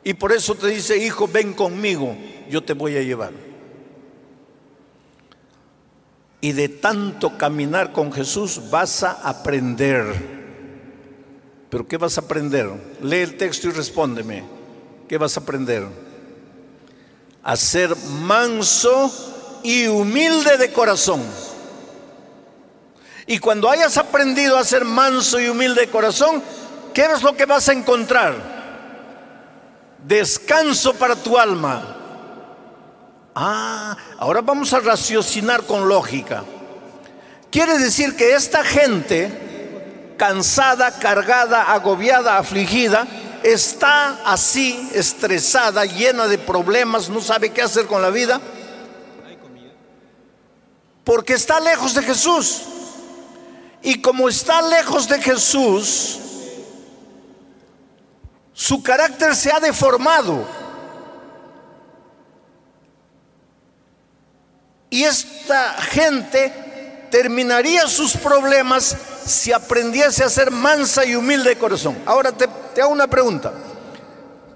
Y 0.03 0.13
por 0.13 0.31
eso 0.31 0.55
te 0.55 0.67
dice, 0.67 0.97
hijo, 0.97 1.27
ven 1.27 1.53
conmigo, 1.53 2.15
yo 2.49 2.63
te 2.63 2.73
voy 2.73 2.97
a 2.97 3.03
llevar. 3.03 3.33
Y 6.41 6.53
de 6.53 6.69
tanto 6.69 7.37
caminar 7.37 7.91
con 7.91 8.11
Jesús 8.11 8.69
vas 8.71 9.03
a 9.03 9.11
aprender. 9.11 10.41
¿Pero 11.69 11.87
qué 11.87 11.97
vas 11.97 12.17
a 12.17 12.21
aprender? 12.21 12.69
Lee 13.01 13.17
el 13.17 13.37
texto 13.37 13.67
y 13.67 13.71
respóndeme. 13.71 14.43
¿Qué 15.07 15.17
vas 15.17 15.37
a 15.37 15.41
aprender? 15.41 15.85
A 17.43 17.55
ser 17.55 17.95
manso 18.23 19.11
y 19.63 19.85
humilde 19.85 20.57
de 20.57 20.71
corazón. 20.73 21.21
Y 23.27 23.37
cuando 23.37 23.69
hayas 23.69 23.97
aprendido 23.97 24.57
a 24.57 24.63
ser 24.63 24.83
manso 24.83 25.39
y 25.39 25.47
humilde 25.47 25.81
de 25.81 25.87
corazón, 25.89 26.41
¿qué 26.93 27.05
es 27.05 27.21
lo 27.21 27.35
que 27.35 27.45
vas 27.45 27.69
a 27.69 27.73
encontrar? 27.73 28.35
Descanso 30.05 30.93
para 30.93 31.15
tu 31.15 31.37
alma. 31.37 31.97
Ah, 33.35 33.95
ahora 34.17 34.41
vamos 34.41 34.73
a 34.73 34.79
raciocinar 34.79 35.63
con 35.63 35.87
lógica. 35.87 36.43
Quiere 37.51 37.77
decir 37.77 38.15
que 38.15 38.33
esta 38.33 38.63
gente, 38.63 40.15
cansada, 40.17 40.99
cargada, 40.99 41.71
agobiada, 41.71 42.37
afligida, 42.37 43.07
está 43.43 44.19
así, 44.25 44.89
estresada, 44.93 45.85
llena 45.85 46.27
de 46.27 46.37
problemas, 46.37 47.09
no 47.09 47.21
sabe 47.21 47.51
qué 47.51 47.61
hacer 47.61 47.87
con 47.87 48.01
la 48.01 48.09
vida, 48.09 48.39
porque 51.03 51.33
está 51.33 51.59
lejos 51.59 51.93
de 51.93 52.03
Jesús. 52.03 52.61
Y 53.83 54.01
como 54.01 54.29
está 54.29 54.61
lejos 54.61 55.07
de 55.07 55.21
Jesús, 55.21 56.19
su 58.61 58.83
carácter 58.83 59.35
se 59.35 59.51
ha 59.51 59.59
deformado. 59.59 60.45
Y 64.87 65.03
esta 65.03 65.73
gente 65.81 67.07
terminaría 67.09 67.87
sus 67.87 68.15
problemas 68.15 68.95
si 69.25 69.51
aprendiese 69.51 70.23
a 70.23 70.29
ser 70.29 70.51
mansa 70.51 71.03
y 71.03 71.15
humilde 71.15 71.49
de 71.49 71.57
corazón. 71.57 71.97
Ahora 72.05 72.31
te, 72.31 72.47
te 72.75 72.83
hago 72.83 72.91
una 72.91 73.07
pregunta. 73.07 73.51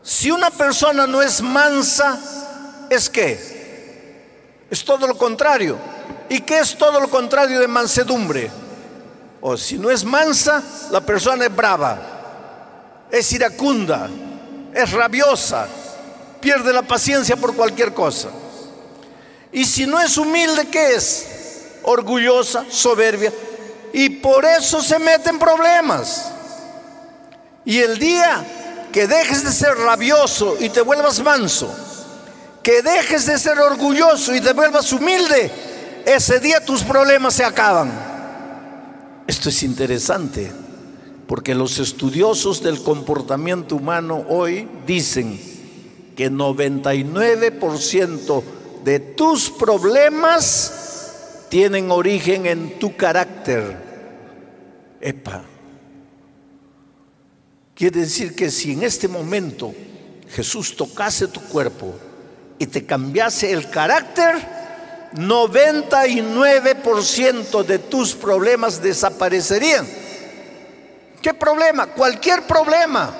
Si 0.03 0.29
una 0.29 0.51
persona 0.51 1.07
no 1.07 1.23
es 1.23 1.41
mansa, 1.41 2.19
¿es 2.91 3.09
qué? 3.09 4.67
Es 4.69 4.85
todo 4.85 5.07
lo 5.07 5.17
contrario. 5.17 5.79
¿Y 6.29 6.41
qué 6.41 6.59
es 6.59 6.77
todo 6.77 6.99
lo 6.99 7.09
contrario 7.09 7.59
de 7.59 7.67
mansedumbre? 7.67 8.51
O 9.41 9.57
si 9.57 9.79
no 9.79 9.89
es 9.89 10.03
mansa, 10.03 10.61
la 10.91 11.01
persona 11.01 11.45
es 11.45 11.55
brava, 11.55 12.14
es 13.15 13.31
iracunda, 13.31 14.09
es 14.73 14.91
rabiosa, 14.91 15.67
pierde 16.41 16.73
la 16.73 16.81
paciencia 16.81 17.37
por 17.37 17.55
cualquier 17.55 17.93
cosa. 17.93 18.29
Y 19.51 19.63
si 19.63 19.87
no 19.87 20.01
es 20.01 20.17
humilde, 20.17 20.67
¿qué 20.67 20.95
es? 20.95 21.27
Orgullosa, 21.83 22.65
soberbia. 22.69 23.31
Y 23.93 24.09
por 24.09 24.43
eso 24.43 24.81
se 24.81 24.99
meten 24.99 25.39
problemas. 25.39 26.29
Y 27.63 27.79
el 27.79 27.97
día 27.97 28.45
que 28.91 29.07
dejes 29.07 29.45
de 29.45 29.51
ser 29.53 29.77
rabioso 29.77 30.57
y 30.59 30.67
te 30.69 30.81
vuelvas 30.81 31.21
manso, 31.21 31.73
que 32.61 32.81
dejes 32.81 33.25
de 33.25 33.39
ser 33.39 33.57
orgulloso 33.59 34.35
y 34.35 34.41
te 34.41 34.51
vuelvas 34.51 34.91
humilde, 34.91 35.51
ese 36.05 36.39
día 36.41 36.63
tus 36.63 36.83
problemas 36.83 37.33
se 37.33 37.45
acaban. 37.45 37.91
Esto 39.25 39.49
es 39.49 39.63
interesante, 39.63 40.51
porque 41.27 41.55
los 41.55 41.79
estudiosos 41.79 42.61
del 42.61 42.83
comportamiento 42.83 43.77
humano 43.77 44.25
hoy 44.29 44.67
dicen 44.85 45.39
que 46.15 46.31
99% 46.31 48.43
de 48.83 48.99
tus 48.99 49.49
problemas 49.49 51.45
tienen 51.49 51.89
origen 51.91 52.45
en 52.45 52.77
tu 52.79 52.95
carácter. 52.95 53.83
Epa. 55.01 55.43
Quiere 57.73 58.01
decir 58.01 58.35
que 58.35 58.51
si 58.51 58.73
en 58.73 58.83
este 58.83 59.07
momento 59.07 59.73
Jesús 60.29 60.75
tocase 60.75 61.27
tu 61.27 61.41
cuerpo 61.41 61.95
y 62.57 62.65
te 62.67 62.85
cambiase 62.85 63.51
el 63.51 63.69
carácter, 63.69 64.35
99% 65.13 67.65
de 67.65 67.79
tus 67.79 68.13
problemas 68.13 68.81
desaparecerían. 68.81 70.04
¿Qué 71.25 71.33
problema? 71.33 71.87
Cualquier 71.87 72.43
problema. 72.43 73.11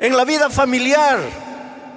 En 0.00 0.16
la 0.16 0.24
vida 0.24 0.50
familiar, 0.50 1.20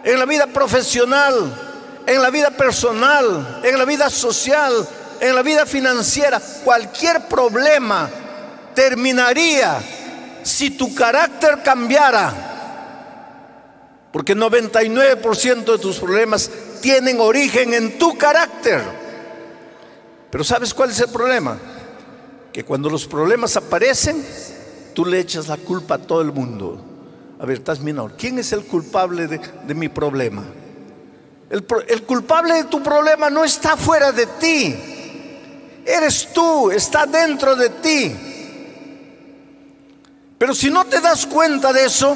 en 0.04 0.20
la 0.20 0.26
vida 0.26 0.46
profesional, 0.46 2.04
en 2.06 2.22
la 2.22 2.30
vida 2.30 2.52
personal, 2.52 3.62
en 3.64 3.80
la 3.80 3.86
vida 3.86 4.12
social, 4.12 4.88
en 5.20 5.34
la 5.34 5.42
vida 5.42 5.66
financiera, 5.66 6.40
cualquier 6.64 7.28
problema 7.28 8.12
terminaría 8.76 9.82
si 10.44 10.70
tu 10.70 10.94
carácter 10.94 11.64
cambiara. 11.64 12.32
Porque 14.12 14.38
99% 14.38 15.64
de 15.66 15.80
tus 15.80 15.98
problemas 15.98 16.48
tienen 16.80 17.20
origen 17.20 17.74
en 17.74 17.98
tu 17.98 18.16
carácter. 18.20 18.84
Pero 20.30 20.44
¿sabes 20.44 20.76
cuál 20.76 20.92
es 20.92 21.00
el 21.00 21.10
problema? 21.10 21.58
Que 22.54 22.64
cuando 22.64 22.88
los 22.88 23.08
problemas 23.08 23.58
aparecen, 23.58 24.24
tú 24.94 25.06
le 25.06 25.20
echas 25.20 25.48
la 25.48 25.58
culpa 25.58 25.96
a 25.96 25.98
todo 26.00 26.22
el 26.22 26.32
mundo. 26.32 26.80
A 27.40 27.46
ver, 27.46 27.58
estás 27.58 27.80
menor. 27.80 28.14
¿Quién 28.18 28.40
es 28.40 28.52
el 28.52 28.66
culpable 28.66 29.28
de, 29.28 29.74
mi 29.74 29.90
problema? 29.90 30.44
El, 31.50 31.66
el 31.88 32.04
culpable 32.04 32.56
de 32.56 32.64
tu 32.66 32.84
problema 32.84 33.30
no 33.30 33.44
está 33.44 33.78
fuera 33.78 34.12
de 34.12 34.26
ti. 34.26 34.76
Eres 35.86 36.30
tú, 36.34 36.70
está 36.70 37.06
dentro 37.06 37.56
de 37.56 37.70
ti. 37.70 38.16
Pero 40.38 40.54
si 40.54 40.70
no 40.70 40.86
te 40.86 41.02
das 41.02 41.26
cuenta 41.26 41.74
de 41.74 41.86
eso, 41.86 42.16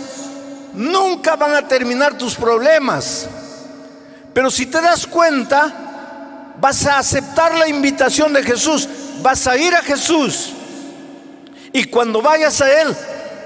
nunca 0.73 1.35
van 1.35 1.55
a 1.55 1.67
terminar 1.67 2.17
tus 2.17 2.35
problemas. 2.35 3.27
Pero 4.33 4.49
si 4.49 4.65
te 4.65 4.81
das 4.81 5.05
cuenta, 5.05 6.53
vas 6.59 6.85
a 6.85 6.99
aceptar 6.99 7.57
la 7.57 7.67
invitación 7.67 8.33
de 8.33 8.43
Jesús, 8.43 8.87
vas 9.21 9.45
a 9.47 9.57
ir 9.57 9.75
a 9.75 9.81
Jesús. 9.81 10.52
Y 11.73 11.85
cuando 11.85 12.21
vayas 12.21 12.61
a 12.61 12.81
Él, 12.81 12.95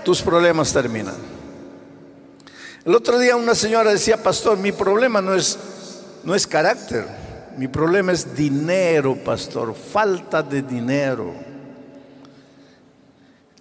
tus 0.04 0.22
problemas 0.22 0.74
terminan. 0.74 1.16
El 2.84 2.94
otro 2.94 3.18
día 3.18 3.38
una 3.38 3.56
señora 3.56 3.92
decía, 3.92 4.22
pastor, 4.22 4.58
mi 4.58 4.74
problema 4.74 5.22
no 5.22 5.34
es, 5.34 5.58
no 6.24 6.36
es 6.36 6.46
carácter, 6.46 7.06
mi 7.58 7.68
problema 7.68 8.12
es 8.12 8.36
dinero, 8.36 9.16
pastor, 9.16 9.74
falta 9.74 10.44
de 10.44 10.62
dinero. 10.62 11.34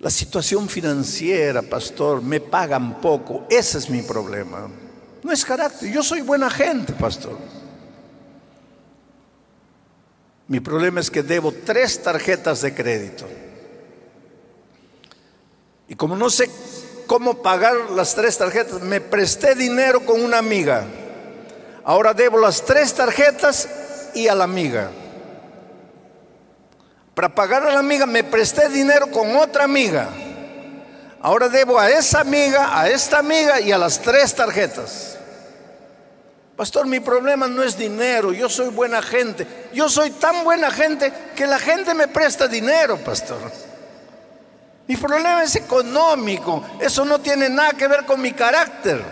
La 0.00 0.11
situación 0.11 0.68
financiera, 0.68 1.62
pastor, 1.62 2.20
me 2.20 2.40
pagan 2.40 3.00
poco, 3.00 3.46
ese 3.48 3.79
es 3.79 3.88
mi 3.88 4.02
problema. 4.02 4.68
No 5.22 5.33
es 5.33 5.44
carácter. 5.44 5.90
Yo 5.90 6.02
soy 6.02 6.20
buena 6.20 6.50
gente, 6.50 6.92
pastor. 6.92 7.37
Mi 10.48 10.61
problema 10.61 11.00
es 11.00 11.11
que 11.11 11.22
debo 11.22 11.52
tres 11.52 12.00
tarjetas 12.00 12.62
de 12.62 12.74
crédito. 12.74 13.26
Y 15.88 15.94
como 15.94 16.16
no 16.16 16.31
sé 16.31 16.51
cómo 17.07 17.42
pagar 17.42 17.75
las 17.90 18.14
tres 18.14 18.38
tarjetas, 18.38 18.83
me 18.83 19.01
presté 19.01 19.55
dinero 19.55 20.05
con 20.05 20.22
una 20.22 20.38
amiga. 20.38 20.85
Ahora 21.85 22.12
debo 22.12 22.38
las 22.38 22.64
tres 22.64 22.94
tarjetas 22.94 23.68
y 24.14 24.29
a 24.29 24.35
la 24.35 24.44
amiga. 24.44 24.90
Para 27.14 27.35
pagar 27.35 27.64
a 27.64 27.72
la 27.72 27.79
amiga 27.79 28.05
me 28.07 28.25
presté 28.25 28.68
dinero 28.68 29.11
con 29.11 29.37
otra 29.37 29.64
amiga. 29.64 30.09
Ahora 31.20 31.49
debo 31.49 31.79
a 31.79 31.88
esa 31.90 32.20
amiga, 32.20 32.79
a 32.79 32.88
esta 32.88 33.18
amiga 33.18 33.61
y 33.61 33.72
a 33.72 33.79
las 33.79 34.01
tres 34.01 34.35
tarjetas. 34.35 35.16
Pastor, 36.57 36.87
mi 36.87 37.01
problema 37.01 37.46
no 37.46 37.62
es 37.62 37.77
dinero, 37.77 38.33
yo 38.33 38.49
soy 38.49 38.68
buena 38.68 39.03
gente. 39.03 39.46
Yo 39.72 39.88
soy 39.88 40.11
tan 40.11 40.42
buena 40.42 40.70
gente 40.70 41.12
que 41.35 41.46
la 41.46 41.59
gente 41.59 41.94
me 41.94 42.09
presta 42.09 42.49
dinero, 42.49 42.96
pastor. 42.99 43.38
Mi 44.88 44.96
problema 44.96 45.42
es 45.42 45.57
económico, 45.57 46.62
eso 46.81 47.05
no 47.05 47.20
tiene 47.20 47.49
nada 47.49 47.72
que 47.72 47.88
ver 47.88 48.05
con 48.07 48.20
mi 48.20 48.33
carácter. 48.33 49.03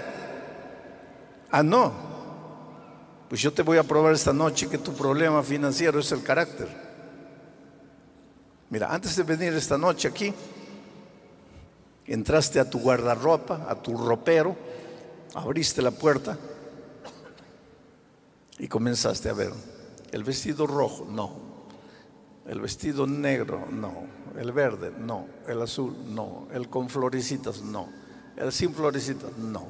Ah, 1.50 1.62
no. 1.62 1.92
Pues 3.28 3.40
yo 3.40 3.52
te 3.52 3.62
voy 3.62 3.78
a 3.78 3.82
probar 3.82 4.14
esta 4.14 4.32
noche 4.32 4.68
que 4.68 4.78
tu 4.78 4.94
problema 4.94 5.42
financiero 5.42 5.98
es 5.98 6.12
el 6.12 6.22
carácter. 6.22 6.68
Mira, 8.70 8.92
antes 8.92 9.16
de 9.16 9.22
venir 9.22 9.52
esta 9.54 9.76
noche 9.76 10.08
aquí, 10.08 10.32
entraste 12.06 12.60
a 12.60 12.68
tu 12.68 12.78
guardarropa, 12.78 13.66
a 13.68 13.74
tu 13.74 13.96
ropero, 13.96 14.56
abriste 15.34 15.82
la 15.82 15.90
puerta 15.90 16.36
y 18.58 18.68
comenzaste 18.68 19.28
a 19.28 19.32
ver 19.32 19.52
el 20.12 20.22
vestido 20.22 20.66
rojo, 20.66 21.06
no. 21.10 21.32
El 22.46 22.60
vestido 22.60 23.06
negro, 23.06 23.66
no. 23.70 24.23
El 24.38 24.52
verde, 24.52 24.92
no, 24.98 25.26
el 25.46 25.62
azul, 25.62 25.94
no, 26.08 26.48
el 26.52 26.68
con 26.68 26.88
florecitas, 26.88 27.62
no, 27.62 27.88
el 28.36 28.52
sin 28.52 28.74
florecitas, 28.74 29.36
no. 29.38 29.68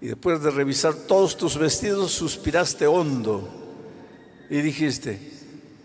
Y 0.00 0.08
después 0.08 0.42
de 0.42 0.50
revisar 0.50 0.94
todos 0.94 1.36
tus 1.36 1.56
vestidos, 1.56 2.10
suspiraste 2.10 2.86
hondo 2.86 3.48
y 4.50 4.60
dijiste, 4.60 5.32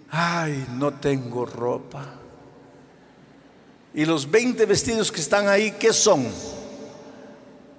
ay, 0.09 0.65
no 0.73 0.93
tengo 0.95 1.45
ropa. 1.45 2.15
Y 3.93 4.05
los 4.05 4.29
20 4.29 4.65
vestidos 4.65 5.11
que 5.11 5.21
están 5.21 5.47
ahí, 5.47 5.71
¿qué 5.79 5.93
son? 5.93 6.25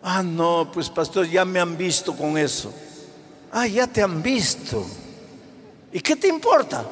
Ah, 0.03 0.23
no, 0.23 0.71
pues 0.73 0.89
pastor, 0.89 1.27
ya 1.27 1.45
me 1.45 1.61
han 1.61 1.77
visto 1.77 2.17
con 2.17 2.39
eso. 2.39 2.73
Ah, 3.51 3.67
ya 3.67 3.87
te 3.87 4.03
han 4.03 4.23
visto. 4.23 4.87
¿Y 5.93 6.01
qué 6.01 6.17
te 6.17 6.29
importa? 6.29 6.87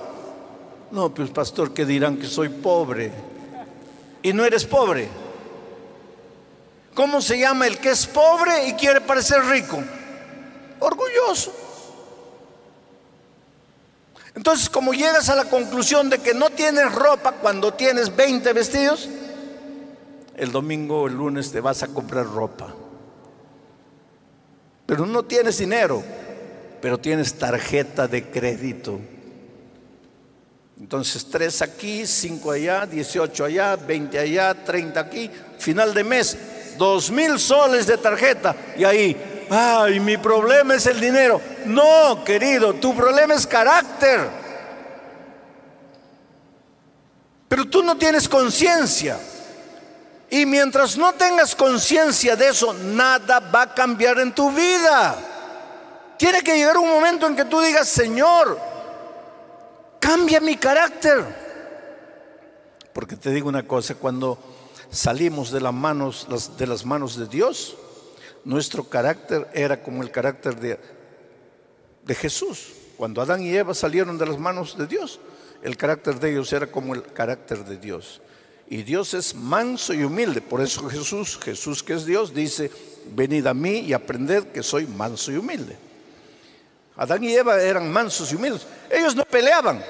No, 0.90 1.12
pues 1.12 1.30
pastor, 1.30 1.74
que 1.74 1.84
dirán 1.84 2.16
que 2.16 2.26
soy 2.26 2.48
pobre. 2.48 3.12
Y 4.22 4.32
no 4.32 4.44
eres 4.44 4.64
pobre. 4.64 5.08
¿Cómo 6.94 7.20
se 7.20 7.38
llama 7.38 7.66
el 7.66 7.78
que 7.78 7.90
es 7.90 8.06
pobre 8.06 8.68
y 8.68 8.72
quiere 8.72 9.00
parecer 9.00 9.44
rico? 9.44 9.82
Orgulloso. 10.78 11.52
Entonces, 14.34 14.68
como 14.68 14.92
llegas 14.92 15.28
a 15.28 15.34
la 15.34 15.46
conclusión 15.46 16.10
de 16.10 16.18
que 16.18 16.34
no 16.34 16.50
tienes 16.50 16.92
ropa 16.94 17.32
cuando 17.32 17.74
tienes 17.74 18.14
20 18.14 18.52
vestidos, 18.52 19.08
el 20.36 20.52
domingo 20.52 21.02
o 21.02 21.06
el 21.08 21.14
lunes 21.14 21.50
te 21.50 21.60
vas 21.60 21.82
a 21.82 21.88
comprar 21.88 22.26
ropa. 22.26 22.74
Pero 24.84 25.06
no 25.06 25.24
tienes 25.24 25.58
dinero, 25.58 26.02
pero 26.80 26.98
tienes 26.98 27.34
tarjeta 27.34 28.06
de 28.06 28.30
crédito. 28.30 29.00
Entonces, 30.78 31.26
tres 31.30 31.62
aquí, 31.62 32.06
cinco 32.06 32.50
allá, 32.50 32.84
18 32.86 33.44
allá, 33.44 33.76
20 33.76 34.18
allá, 34.18 34.54
30 34.54 35.00
aquí. 35.00 35.30
Final 35.58 35.94
de 35.94 36.04
mes, 36.04 36.36
dos 36.76 37.10
mil 37.10 37.38
soles 37.38 37.86
de 37.86 37.96
tarjeta. 37.96 38.54
Y 38.76 38.84
ahí, 38.84 39.46
ay, 39.50 40.00
mi 40.00 40.18
problema 40.18 40.74
es 40.74 40.86
el 40.86 41.00
dinero. 41.00 41.40
No, 41.64 42.22
querido, 42.24 42.74
tu 42.74 42.94
problema 42.94 43.34
es 43.34 43.46
carácter. 43.46 44.28
Pero 47.48 47.64
tú 47.64 47.82
no 47.82 47.96
tienes 47.96 48.28
conciencia. 48.28 49.18
Y 50.28 50.44
mientras 50.44 50.98
no 50.98 51.14
tengas 51.14 51.54
conciencia 51.54 52.36
de 52.36 52.48
eso, 52.48 52.74
nada 52.74 53.40
va 53.40 53.62
a 53.62 53.74
cambiar 53.74 54.18
en 54.18 54.34
tu 54.34 54.50
vida. 54.50 55.16
Tiene 56.18 56.42
que 56.42 56.54
llegar 56.54 56.76
un 56.76 56.90
momento 56.90 57.26
en 57.26 57.36
que 57.36 57.44
tú 57.44 57.60
digas, 57.60 57.88
Señor, 57.88 58.75
cambia 60.00 60.40
mi 60.40 60.56
carácter. 60.56 61.24
Porque 62.92 63.16
te 63.16 63.30
digo 63.30 63.48
una 63.48 63.66
cosa, 63.66 63.94
cuando 63.94 64.38
salimos 64.90 65.50
de 65.50 65.60
las 65.60 65.74
manos, 65.74 66.26
de 66.56 66.66
las 66.66 66.84
manos 66.84 67.18
de 67.18 67.26
Dios, 67.26 67.76
nuestro 68.44 68.84
carácter 68.84 69.48
era 69.52 69.82
como 69.82 70.02
el 70.02 70.10
carácter 70.10 70.58
de, 70.58 70.78
de 72.04 72.14
Jesús. 72.14 72.72
Cuando 72.96 73.20
Adán 73.20 73.42
y 73.42 73.54
Eva 73.54 73.74
salieron 73.74 74.16
de 74.16 74.26
las 74.26 74.38
manos 74.38 74.78
de 74.78 74.86
Dios, 74.86 75.20
el 75.62 75.76
carácter 75.76 76.18
de 76.18 76.30
ellos 76.30 76.52
era 76.52 76.68
como 76.68 76.94
el 76.94 77.02
carácter 77.02 77.64
de 77.64 77.76
Dios. 77.76 78.22
Y 78.68 78.82
Dios 78.82 79.14
es 79.14 79.34
manso 79.34 79.94
y 79.94 80.02
humilde. 80.02 80.40
Por 80.40 80.60
eso 80.60 80.88
Jesús, 80.88 81.38
Jesús 81.42 81.82
que 81.82 81.94
es 81.94 82.06
Dios, 82.06 82.34
dice, 82.34 82.70
venid 83.14 83.46
a 83.46 83.54
mí 83.54 83.80
y 83.80 83.92
aprended 83.92 84.44
que 84.44 84.62
soy 84.62 84.86
manso 84.86 85.30
y 85.30 85.36
humilde. 85.36 85.76
Adán 86.96 87.22
y 87.22 87.34
Eva 87.34 87.60
eran 87.60 87.92
mansos 87.92 88.32
y 88.32 88.36
humildes. 88.36 88.66
Ellos 88.90 89.14
no 89.14 89.24
peleaban. 89.24 89.84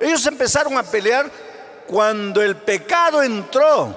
Ellos 0.00 0.26
empezaron 0.26 0.76
a 0.76 0.82
pelear 0.82 1.30
cuando 1.86 2.42
el 2.42 2.56
pecado 2.56 3.22
entró. 3.22 3.94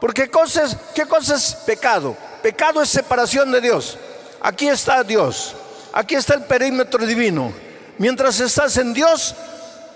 Porque 0.00 0.24
¿qué 0.24 0.30
cosa 0.30 0.64
es, 0.64 0.76
qué 0.94 1.06
cosa 1.06 1.34
es 1.36 1.54
pecado? 1.66 2.16
Pecado 2.42 2.80
es 2.80 2.88
separación 2.88 3.50
de 3.52 3.60
Dios. 3.60 3.98
Aquí 4.40 4.68
está 4.68 5.02
Dios. 5.02 5.54
Aquí 5.92 6.14
está 6.14 6.34
el 6.34 6.44
perímetro 6.44 7.04
divino. 7.04 7.52
Mientras 7.98 8.38
estás 8.38 8.76
en 8.76 8.94
Dios, 8.94 9.34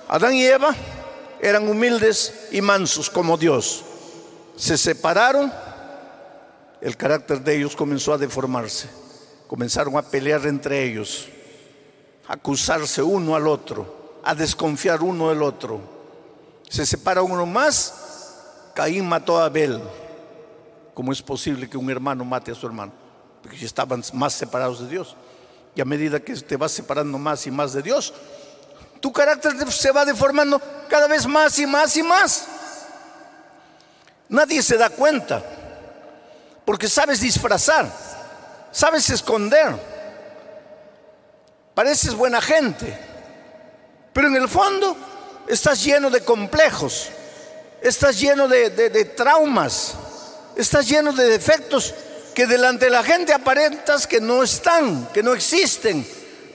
Adán 0.08 0.34
y 0.34 0.44
Eva 0.44 0.74
eran 1.40 1.68
humildes 1.68 2.48
y 2.50 2.60
mansos 2.60 3.08
como 3.08 3.36
Dios. 3.36 3.84
Se 4.56 4.76
separaron, 4.76 5.52
el 6.80 6.96
carácter 6.96 7.40
de 7.40 7.56
ellos 7.56 7.76
comenzó 7.76 8.12
a 8.12 8.18
deformarse. 8.18 8.88
Comenzaron 9.46 9.96
a 9.96 10.02
pelear 10.02 10.44
entre 10.46 10.84
ellos, 10.84 11.28
acusarse 12.28 13.02
uno 13.02 13.34
al 13.34 13.46
otro, 13.46 14.20
a 14.24 14.34
desconfiar 14.34 15.02
uno 15.02 15.30
del 15.30 15.42
otro. 15.42 15.80
Se 16.68 16.86
separa 16.86 17.22
uno 17.22 17.46
más, 17.46 17.94
Caín 18.74 19.08
mató 19.08 19.38
a 19.38 19.46
Abel. 19.46 19.80
¿Cómo 20.94 21.12
es 21.12 21.22
posible 21.22 21.68
que 21.68 21.76
un 21.76 21.90
hermano 21.90 22.24
mate 22.24 22.52
a 22.52 22.54
su 22.54 22.66
hermano? 22.66 22.92
Porque 23.42 23.64
estaban 23.64 24.02
más 24.12 24.34
separados 24.34 24.80
de 24.80 24.88
Dios. 24.88 25.16
Y 25.74 25.80
a 25.80 25.84
medida 25.84 26.20
que 26.20 26.34
te 26.34 26.56
vas 26.56 26.72
separando 26.72 27.18
más 27.18 27.46
y 27.46 27.50
más 27.50 27.72
de 27.72 27.82
Dios, 27.82 28.12
tu 29.00 29.12
carácter 29.12 29.70
se 29.72 29.90
va 29.90 30.04
deformando 30.04 30.60
cada 30.88 31.08
vez 31.08 31.26
más 31.26 31.58
y 31.58 31.66
más 31.66 31.96
y 31.96 32.02
más. 32.02 32.46
Nadie 34.28 34.62
se 34.62 34.78
da 34.78 34.88
cuenta, 34.88 35.42
porque 36.64 36.88
sabes 36.88 37.20
disfrazar, 37.20 37.90
sabes 38.70 39.10
esconder, 39.10 39.91
pareces 41.74 42.14
buena 42.14 42.40
gente, 42.40 42.98
pero 44.12 44.28
en 44.28 44.36
el 44.36 44.48
fondo 44.48 44.96
estás 45.46 45.82
lleno 45.82 46.10
de 46.10 46.22
complejos, 46.22 47.08
estás 47.80 48.18
lleno 48.20 48.48
de, 48.48 49.12
traumas, 49.16 49.94
estás 50.56 50.88
lleno 50.88 51.12
de 51.12 51.24
defectos 51.24 51.94
que 52.34 52.46
delante 52.46 52.86
de 52.86 52.90
la 52.90 53.02
gente 53.02 53.32
aparentas 53.32 54.06
que 54.06 54.20
no 54.20 54.42
están, 54.42 55.08
que 55.12 55.22
no 55.22 55.32
existen, 55.32 56.06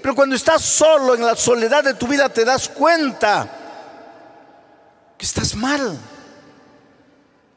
pero 0.01 0.15
cuando 0.15 0.35
estás 0.35 0.61
solo 0.63 1.15
en 1.15 1.25
la 1.25 1.35
soledad 1.35 1.83
de 1.83 1.93
tu 1.93 2.07
vida 2.07 2.29
te 2.29 2.45
das 2.45 2.69
cuenta 2.69 3.47
que 5.17 5.25
estás 5.25 5.55
mal. 5.55 5.97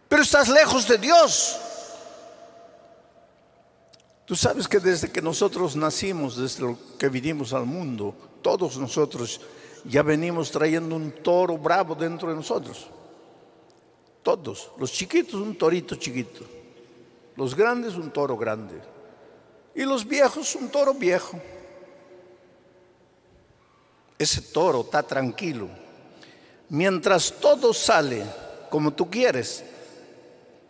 Pero 0.09 0.23
estás 0.23 0.49
lejos 0.49 0.89
de 0.89 0.99
Dios. 0.99 1.57
Tú 4.31 4.37
sabes 4.37 4.69
que 4.69 4.79
desde 4.79 5.11
que 5.11 5.21
nosotros 5.21 5.75
nacimos, 5.75 6.37
desde 6.37 6.77
que 6.97 7.09
vinimos 7.09 7.53
al 7.53 7.67
mundo, 7.67 8.15
todos 8.41 8.77
nosotros 8.77 9.41
ya 9.85 10.05
venimos 10.05 10.53
trayendo 10.53 10.95
un 10.95 11.11
toro 11.11 11.59
bravo 11.59 11.97
dentro 11.97 12.29
de 12.29 12.37
nosotros. 12.37 12.87
Todos. 14.23 14.71
Los 14.79 14.93
chiquitos, 14.93 15.35
un 15.35 15.59
torito 15.59 15.97
chiquito. 15.97 16.45
Los 17.35 17.57
grandes, 17.57 17.95
un 17.97 18.13
toro 18.13 18.37
grande. 18.37 18.81
Y 19.75 19.83
los 19.83 20.07
viejos, 20.07 20.55
un 20.55 20.69
toro 20.69 20.95
viejo 20.95 21.37
ese 24.17 24.43
toro 24.43 24.83
está 24.83 25.03
tranquilo. 25.03 25.67
Mientras 26.69 27.33
todo 27.41 27.75
sale 27.75 28.23
como 28.71 28.93
tú 28.93 29.11
quieres, 29.11 29.65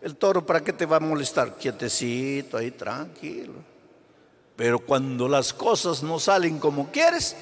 el 0.01 0.15
toro 0.15 0.45
para 0.45 0.63
qué 0.63 0.73
te 0.73 0.85
va 0.85 0.97
a 0.97 0.99
molestar? 0.99 1.55
Quietecito, 1.57 2.57
ahí 2.57 2.71
tranquilo. 2.71 3.53
Pero 4.55 4.79
cuando 4.79 5.27
las 5.27 5.53
cosas 5.53 6.03
no 6.03 6.19
salen 6.19 6.59
como 6.59 6.91
quieres, 6.91 7.35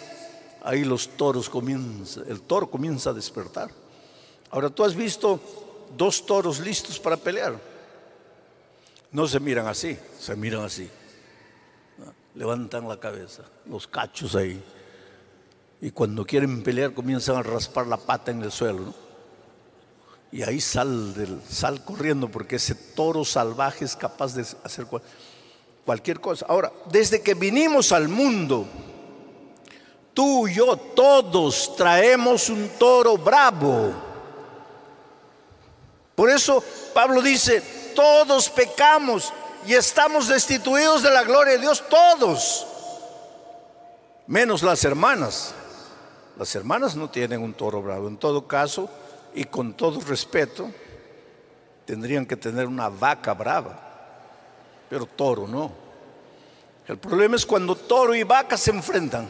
ahí 0.63 0.83
los 0.83 1.09
toros 1.09 1.49
comienzan, 1.49 2.25
el 2.27 2.41
toro 2.41 2.69
comienza 2.69 3.09
a 3.09 3.13
despertar. 3.13 3.69
Ahora 4.51 4.69
tú 4.69 4.83
has 4.83 4.95
visto 4.95 5.39
dos 5.97 6.25
toros 6.25 6.59
listos 6.59 6.99
para 6.99 7.17
pelear. 7.17 7.59
No 9.11 9.27
se 9.27 9.39
miran 9.39 9.67
así, 9.67 9.97
se 10.19 10.35
miran 10.35 10.63
así. 10.63 10.89
Levantan 12.35 12.87
la 12.87 12.99
cabeza, 12.99 13.43
los 13.65 13.87
cachos 13.87 14.35
ahí. 14.35 14.63
Y 15.81 15.91
cuando 15.91 16.25
quieren 16.25 16.61
pelear 16.61 16.93
comienzan 16.93 17.37
a 17.37 17.43
raspar 17.43 17.87
la 17.87 17.97
pata 17.97 18.31
en 18.31 18.43
el 18.43 18.51
suelo. 18.51 18.93
Y 20.31 20.43
ahí 20.43 20.61
sal, 20.61 21.13
del, 21.13 21.41
sal 21.49 21.83
corriendo 21.83 22.29
porque 22.29 22.57
ese 22.57 22.75
toro 22.75 23.25
salvaje 23.25 23.85
es 23.85 23.95
capaz 23.95 24.35
de 24.35 24.45
hacer 24.63 24.85
cualquier 25.85 26.19
cosa. 26.19 26.45
Ahora, 26.47 26.71
desde 26.91 27.21
que 27.21 27.33
vinimos 27.33 27.91
al 27.91 28.07
mundo, 28.09 28.67
tú 30.13 30.47
y 30.47 30.53
yo, 30.53 30.77
todos 30.77 31.75
traemos 31.75 32.49
un 32.49 32.69
toro 32.77 33.17
bravo. 33.17 33.91
Por 36.13 36.29
eso 36.29 36.63
Pablo 36.93 37.21
dice, 37.21 37.63
todos 37.95 38.49
pecamos 38.49 39.33
y 39.65 39.73
estamos 39.73 40.27
destituidos 40.27 41.01
de 41.01 41.09
la 41.09 41.23
gloria 41.23 41.53
de 41.53 41.59
Dios, 41.59 41.83
todos, 41.89 42.67
menos 44.27 44.61
las 44.61 44.83
hermanas. 44.83 45.55
Las 46.37 46.53
hermanas 46.55 46.95
no 46.95 47.09
tienen 47.09 47.41
un 47.41 47.53
toro 47.53 47.81
bravo. 47.81 48.07
En 48.07 48.17
todo 48.17 48.47
caso, 48.47 48.89
y 49.33 49.45
con 49.45 49.73
todo 49.73 49.99
respeto, 50.01 50.71
tendrían 51.85 52.25
que 52.25 52.35
tener 52.35 52.67
una 52.67 52.89
vaca 52.89 53.33
brava, 53.33 53.79
pero 54.89 55.05
toro 55.05 55.47
no. 55.47 55.71
El 56.87 56.97
problema 56.97 57.35
es 57.35 57.45
cuando 57.45 57.75
toro 57.75 58.15
y 58.15 58.23
vaca 58.23 58.57
se 58.57 58.71
enfrentan. 58.71 59.29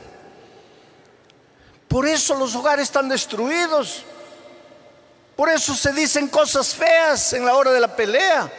Por 1.87 2.07
eso 2.07 2.35
los 2.35 2.55
hogares 2.55 2.83
están 2.83 3.09
destruidos, 3.09 4.05
Por 5.35 5.49
eso 5.49 5.73
se 5.73 5.93
dicen 5.93 6.27
cosas 6.27 6.75
feas 6.75 7.31
en 7.31 7.45
la 7.45 7.55
hora 7.55 7.71
de 7.71 7.79
la 7.79 7.95
pelea. 7.95 8.51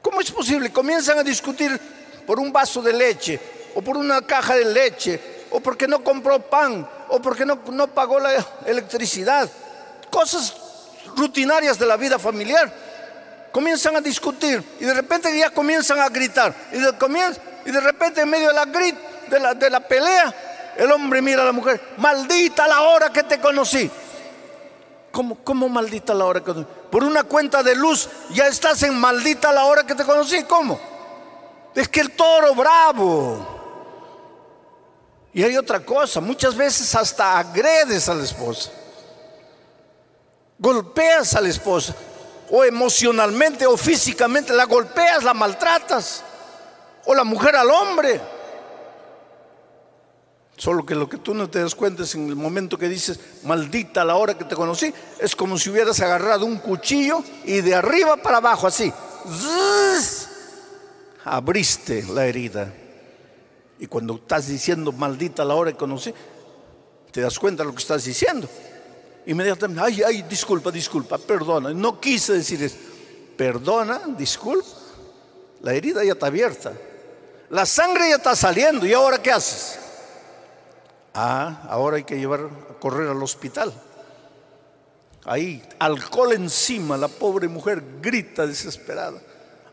¿Cómo 0.00 0.20
es 0.20 0.30
posible? 0.30 0.72
Comienzan 0.72 1.18
a 1.18 1.24
discutir 1.24 1.80
por 2.24 2.38
un 2.38 2.52
vaso 2.52 2.80
de 2.80 2.92
leche 2.92 3.40
o 3.74 3.82
por 3.82 3.96
una 3.96 4.22
caja 4.22 4.54
de 4.54 4.64
leche 4.64 5.20
o 5.50 5.60
porque 5.60 5.88
no 5.88 6.02
compró 6.02 6.40
pan 6.40 6.88
o 7.08 7.20
porque 7.20 7.44
no, 7.44 7.88
pagó 7.88 8.18
la 8.18 8.44
electricidad. 8.66 9.50
Cosas 10.12 10.54
rutinarias 11.16 11.78
de 11.78 11.86
la 11.86 11.96
vida 11.96 12.18
familiar. 12.18 12.70
Comienzan 13.50 13.96
a 13.96 14.00
discutir 14.00 14.62
y 14.78 14.84
de 14.84 14.94
repente 14.94 15.36
ya 15.36 15.50
comienzan 15.50 15.98
a 16.00 16.08
gritar. 16.10 16.54
Y 16.70 16.78
de, 16.78 16.94
y 17.64 17.70
de 17.70 17.80
repente 17.80 18.20
en 18.20 18.28
medio 18.28 18.48
de 18.48 18.54
la, 18.54 18.66
grit, 18.66 18.96
de, 19.28 19.40
la, 19.40 19.54
de 19.54 19.70
la 19.70 19.80
pelea, 19.80 20.34
el 20.76 20.92
hombre 20.92 21.22
mira 21.22 21.42
a 21.42 21.46
la 21.46 21.52
mujer, 21.52 21.80
maldita 21.96 22.68
la 22.68 22.82
hora 22.82 23.10
que 23.10 23.22
te 23.22 23.40
conocí. 23.40 23.90
¿Cómo, 25.10 25.38
¿Cómo, 25.42 25.68
maldita 25.68 26.14
la 26.14 26.24
hora 26.24 26.42
que 26.42 26.52
te 26.52 26.62
Por 26.62 27.04
una 27.04 27.24
cuenta 27.24 27.62
de 27.62 27.74
luz 27.74 28.08
ya 28.30 28.46
estás 28.48 28.82
en 28.82 28.94
maldita 28.94 29.50
la 29.52 29.64
hora 29.64 29.84
que 29.84 29.94
te 29.94 30.04
conocí. 30.04 30.44
¿Cómo? 30.44 30.78
Es 31.74 31.88
que 31.88 32.00
el 32.00 32.12
toro 32.12 32.54
bravo. 32.54 33.60
Y 35.34 35.42
hay 35.42 35.56
otra 35.56 35.80
cosa, 35.80 36.20
muchas 36.20 36.54
veces 36.54 36.94
hasta 36.94 37.38
agredes 37.38 38.08
a 38.08 38.14
la 38.14 38.24
esposa. 38.24 38.70
Golpeas 40.62 41.34
a 41.34 41.40
la 41.40 41.48
esposa. 41.48 41.92
O 42.50 42.62
emocionalmente 42.62 43.66
o 43.66 43.76
físicamente 43.76 44.52
la 44.52 44.66
golpeas, 44.66 45.24
la 45.24 45.34
maltratas. 45.34 46.22
O 47.04 47.14
la 47.16 47.24
mujer 47.24 47.56
al 47.56 47.68
hombre. 47.68 48.20
Solo 50.56 50.86
que 50.86 50.94
lo 50.94 51.08
que 51.08 51.16
tú 51.16 51.34
no 51.34 51.50
te 51.50 51.60
das 51.60 51.74
cuenta 51.74 52.04
es 52.04 52.14
en 52.14 52.28
el 52.28 52.36
momento 52.36 52.78
que 52.78 52.88
dices, 52.88 53.18
maldita 53.42 54.04
la 54.04 54.14
hora 54.14 54.38
que 54.38 54.44
te 54.44 54.54
conocí, 54.54 54.94
es 55.18 55.34
como 55.34 55.58
si 55.58 55.70
hubieras 55.70 55.98
agarrado 55.98 56.46
un 56.46 56.58
cuchillo 56.58 57.24
y 57.44 57.62
de 57.62 57.74
arriba 57.74 58.18
para 58.18 58.36
abajo, 58.36 58.68
así, 58.68 58.92
abriste 61.24 62.04
la 62.04 62.26
herida. 62.26 62.72
Y 63.80 63.88
cuando 63.88 64.14
estás 64.14 64.46
diciendo, 64.46 64.92
maldita 64.92 65.44
la 65.44 65.54
hora 65.54 65.72
que 65.72 65.78
conocí, 65.78 66.14
te 67.10 67.22
das 67.22 67.36
cuenta 67.40 67.64
de 67.64 67.68
lo 67.70 67.74
que 67.74 67.82
estás 67.82 68.04
diciendo. 68.04 68.48
Inmediatamente, 69.26 69.82
ay, 69.84 70.02
ay, 70.02 70.22
disculpa, 70.22 70.70
disculpa, 70.70 71.18
perdona. 71.18 71.70
No 71.70 72.00
quise 72.00 72.34
decir 72.34 72.62
eso. 72.62 72.76
Perdona, 73.36 74.00
disculpa. 74.16 74.68
La 75.60 75.72
herida 75.74 76.04
ya 76.04 76.12
está 76.12 76.26
abierta. 76.26 76.72
La 77.50 77.66
sangre 77.66 78.08
ya 78.10 78.16
está 78.16 78.34
saliendo. 78.34 78.84
¿Y 78.84 78.92
ahora 78.92 79.22
qué 79.22 79.30
haces? 79.30 79.78
Ah, 81.14 81.62
ahora 81.68 81.98
hay 81.98 82.04
que 82.04 82.18
llevar 82.18 82.40
a 82.40 82.80
correr 82.80 83.08
al 83.08 83.22
hospital. 83.22 83.72
Ahí, 85.24 85.62
alcohol 85.78 86.32
encima, 86.32 86.96
la 86.96 87.06
pobre 87.06 87.46
mujer 87.46 87.82
grita 88.00 88.44
desesperada. 88.46 89.20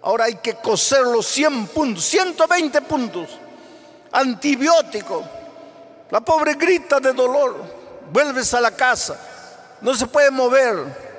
Ahora 0.02 0.26
hay 0.26 0.36
que 0.36 0.56
coser 0.56 1.02
los 1.02 1.26
100 1.26 1.68
puntos, 1.68 2.04
120 2.06 2.82
puntos. 2.82 3.30
Antibiótico. 4.12 5.24
La 6.12 6.22
pobre 6.22 6.54
grita 6.54 7.00
de 7.00 7.14
dolor. 7.14 7.56
Vuelves 8.12 8.54
a 8.54 8.62
la 8.62 8.72
casa. 8.72 9.29
No 9.82 9.94
se 9.96 10.08
puede 10.08 10.32
mover. 10.32 11.10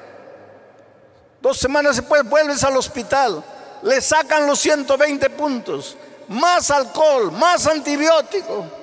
Dos 1.41 1.59
semanas 1.59 1.97
después 1.97 2.23
vuelves 2.25 2.63
al 2.65 2.77
hospital. 2.77 3.43
Le 3.83 4.01
sacan 4.01 4.47
los 4.47 4.59
120 4.59 5.31
puntos. 5.31 5.97
Más 6.29 6.71
alcohol, 6.71 7.33
más 7.33 7.67
antibiótico 7.67 8.81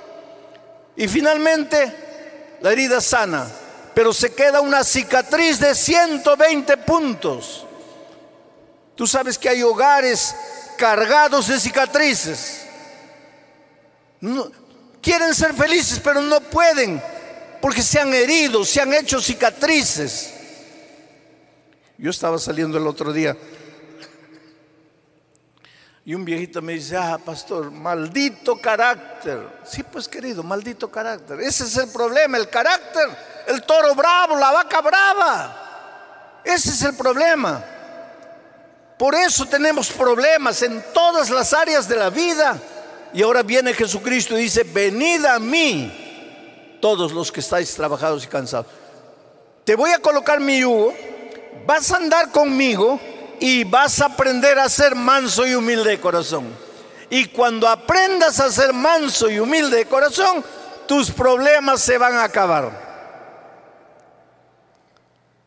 y 0.98 1.08
finalmente 1.08 2.58
la 2.60 2.72
herida 2.72 3.00
sana, 3.00 3.48
pero 3.94 4.12
se 4.12 4.34
queda 4.34 4.62
una 4.62 4.84
cicatriz 4.84 5.60
de 5.60 5.76
120 5.76 6.76
puntos. 6.78 7.66
Tú 8.96 9.06
sabes 9.06 9.38
que 9.38 9.48
hay 9.48 9.62
hogares 9.62 10.36
cargados 10.76 11.48
de 11.48 11.60
cicatrices. 11.60 12.66
quieren 15.02 15.36
ser 15.36 15.54
felices, 15.54 16.02
pero 16.04 16.20
no 16.20 16.42
pueden 16.42 17.02
porque 17.62 17.82
se 17.82 18.00
han 18.00 18.14
herido, 18.14 18.64
se 18.64 18.82
han 18.82 18.94
hecho 18.94 19.22
cicatrices. 19.22 20.34
Yo 21.98 22.12
estaba 22.12 22.38
saliendo 22.38 22.78
el 22.78 22.86
otro 22.88 23.12
día 23.12 23.36
y 26.08 26.16
un 26.16 26.24
viejito 26.24 26.62
me 26.62 26.72
dice, 26.72 26.96
ah, 26.96 27.18
pastor, 27.18 27.70
maldito 27.70 28.62
carácter. 28.62 29.46
Sí, 29.66 29.84
pues 29.84 30.08
querido, 30.08 30.42
maldito 30.42 30.90
carácter. 30.90 31.42
Ese 31.42 31.66
es 31.66 31.76
el 31.76 31.90
problema, 31.90 32.38
el 32.38 32.48
carácter, 32.48 33.10
el 33.46 33.62
toro 33.64 33.94
bravo, 33.94 34.38
la 34.38 34.54
vaca 34.54 34.80
brava. 34.80 36.42
Ese 36.46 36.70
es 36.70 36.82
el 36.84 36.96
problema. 36.96 37.62
Por 38.98 39.16
eso 39.16 39.48
tenemos 39.48 39.90
problemas 39.90 40.62
en 40.62 40.82
todas 40.94 41.30
las 41.30 41.52
áreas 41.52 41.90
de 41.90 41.98
la 41.98 42.10
vida. 42.10 42.58
Y 43.14 43.22
ahora 43.22 43.44
viene 43.44 43.74
Jesucristo 43.74 44.38
y 44.40 44.44
dice, 44.44 44.64
venid 44.64 45.26
a 45.26 45.40
mí, 45.40 46.07
todos 46.80 47.12
los 47.12 47.32
que 47.32 47.40
estáis 47.40 47.74
trabajados 47.76 48.24
y 48.24 48.28
cansados. 48.28 48.68
Te 49.64 49.76
voy 49.76 49.92
a 49.92 50.00
colocar 50.00 50.40
mi 50.40 50.60
yugo, 50.60 50.94
vas 51.66 51.92
a 51.92 51.98
andar 51.98 52.32
conmigo 52.32 53.00
y 53.40 53.64
vas 53.64 54.02
a 54.02 54.06
aprender 54.06 54.58
a 54.60 54.70
ser 54.70 54.96
manso 54.96 55.46
y 55.46 55.56
humilde 55.56 55.92
de 55.92 56.00
corazón. 56.00 56.48
Y 57.10 57.26
cuando 57.26 57.68
aprendas 57.68 58.40
a 58.40 58.52
ser 58.52 58.74
manso 58.74 59.30
y 59.30 59.40
humilde 59.40 59.78
de 59.78 59.86
corazón, 59.86 60.44
tus 60.88 61.12
problemas 61.12 61.82
se 61.82 61.98
van 61.98 62.16
a 62.16 62.24
acabar. 62.24 62.88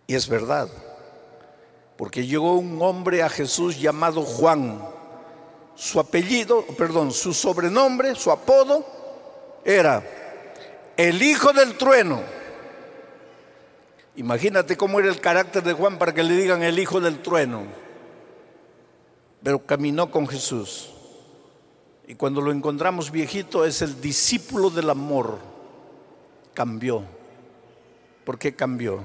Y 0.07 0.15
es 0.15 0.29
verdad, 0.29 0.69
porque 1.97 2.27
llegó 2.27 2.55
un 2.55 2.81
hombre 2.83 3.23
a 3.23 3.29
Jesús 3.29 3.79
llamado 3.79 4.23
Juan. 4.23 4.81
Su 5.75 6.01
apellido, 6.01 6.65
perdón, 6.77 7.13
su 7.13 7.33
sobrenombre, 7.33 8.15
su 8.15 8.31
apodo 8.31 8.85
era 9.65 10.03
el 11.09 11.23
hijo 11.23 11.53
del 11.53 11.77
trueno. 11.77 12.23
Imagínate 14.17 14.77
cómo 14.77 15.01
era 15.01 15.09
el 15.09 15.21
carácter 15.21 15.63
de 15.63 15.73
Juan 15.73 15.99
para 15.99 16.13
que 16.13 16.23
le 16.23 16.35
digan 16.35 16.63
el 16.63 16.79
hijo 16.79 17.01
del 17.01 17.21
trueno 17.21 17.81
pero 19.43 19.65
caminó 19.65 20.11
con 20.11 20.27
Jesús. 20.27 20.91
Y 22.07 22.15
cuando 22.15 22.41
lo 22.41 22.53
encontramos 22.53 23.11
viejito 23.11 23.65
es 23.65 23.83
el 23.83 24.01
discípulo 24.01 24.71
del 24.71 24.91
amor. 24.91 25.39
Cambió. 26.55 27.05
¿Por 28.25 28.39
qué 28.39 28.55
cambió? 28.55 29.05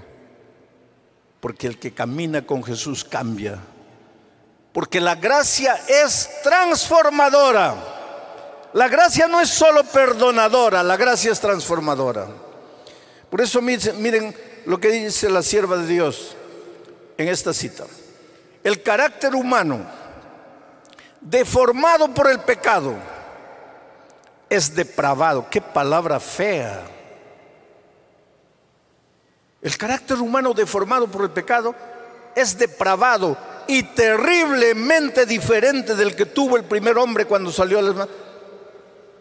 Porque 1.39 1.67
el 1.67 1.77
que 1.77 1.93
camina 1.93 2.45
con 2.45 2.63
Jesús 2.63 3.03
cambia. 3.05 3.59
Porque 4.73 4.99
la 4.99 5.15
gracia 5.15 5.75
es 5.87 6.29
transformadora. 6.43 7.94
La 8.75 8.89
gracia 8.89 9.27
no 9.27 9.39
es 9.39 9.49
solo 9.49 9.85
perdonadora, 9.85 10.83
la 10.83 10.97
gracia 10.97 11.31
es 11.31 11.39
transformadora. 11.39 12.27
Por 13.29 13.39
eso 13.39 13.61
miren 13.61 14.35
lo 14.65 14.77
que 14.79 14.89
dice 14.89 15.29
la 15.29 15.41
sierva 15.41 15.77
de 15.77 15.87
Dios 15.87 16.35
en 17.17 17.29
esta 17.29 17.53
cita. 17.53 17.85
El 18.65 18.83
carácter 18.83 19.33
humano 19.33 19.79
deformado 21.21 22.13
por 22.13 22.29
el 22.29 22.39
pecado, 22.39 22.95
es 24.49 24.75
depravado. 24.75 25.47
Qué 25.49 25.61
palabra 25.61 26.19
fea. 26.19 26.83
El 29.61 29.77
carácter 29.77 30.17
humano 30.17 30.53
deformado 30.53 31.07
por 31.07 31.23
el 31.23 31.31
pecado 31.31 31.73
es 32.35 32.57
depravado 32.57 33.37
y 33.67 33.83
terriblemente 33.83 35.25
diferente 35.25 35.95
del 35.95 36.13
que 36.13 36.25
tuvo 36.25 36.57
el 36.57 36.65
primer 36.65 36.97
hombre 36.97 37.25
cuando 37.25 37.53
salió 37.53 37.79
al 37.79 38.09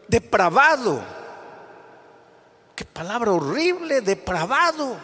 Depravado. 0.09 1.03
Qué 2.75 2.85
palabra 2.85 3.33
horrible, 3.33 4.01
depravado. 4.01 4.97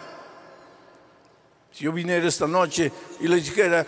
Si 1.71 1.85
yo 1.85 1.93
viniera 1.93 2.27
esta 2.27 2.47
noche 2.47 2.91
y 3.19 3.27
le 3.27 3.37
dijera, 3.37 3.85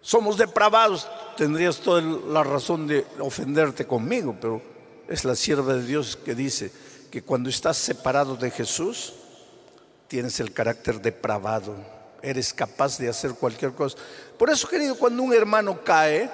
somos 0.00 0.38
depravados, 0.38 1.06
tendrías 1.36 1.78
toda 1.78 2.00
la 2.00 2.42
razón 2.42 2.86
de 2.86 3.06
ofenderte 3.18 3.86
conmigo, 3.86 4.34
pero 4.40 4.62
es 5.08 5.24
la 5.24 5.34
sierva 5.34 5.74
de 5.74 5.82
Dios 5.84 6.16
que 6.16 6.34
dice 6.34 6.72
que 7.10 7.22
cuando 7.22 7.50
estás 7.50 7.76
separado 7.76 8.36
de 8.36 8.50
Jesús, 8.50 9.12
tienes 10.08 10.40
el 10.40 10.52
carácter 10.52 11.00
depravado, 11.00 11.76
eres 12.22 12.54
capaz 12.54 12.98
de 12.98 13.08
hacer 13.08 13.34
cualquier 13.34 13.72
cosa. 13.72 13.98
Por 14.38 14.48
eso, 14.48 14.68
querido, 14.68 14.96
cuando 14.96 15.22
un 15.22 15.34
hermano 15.34 15.82
cae, 15.84 16.30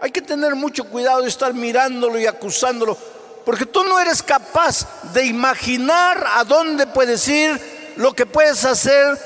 hay 0.00 0.10
que 0.10 0.22
tener 0.22 0.54
mucho 0.54 0.84
cuidado 0.84 1.22
de 1.22 1.28
estar 1.28 1.52
mirándolo 1.54 2.18
y 2.18 2.26
acusándolo, 2.26 2.96
porque 3.44 3.66
tú 3.66 3.84
no 3.84 3.98
eres 3.98 4.22
capaz 4.22 4.86
de 5.12 5.24
imaginar 5.24 6.24
a 6.36 6.44
dónde 6.44 6.86
puedes 6.86 7.26
ir, 7.28 7.94
lo 7.96 8.14
que 8.14 8.26
puedes 8.26 8.64
hacer 8.64 9.18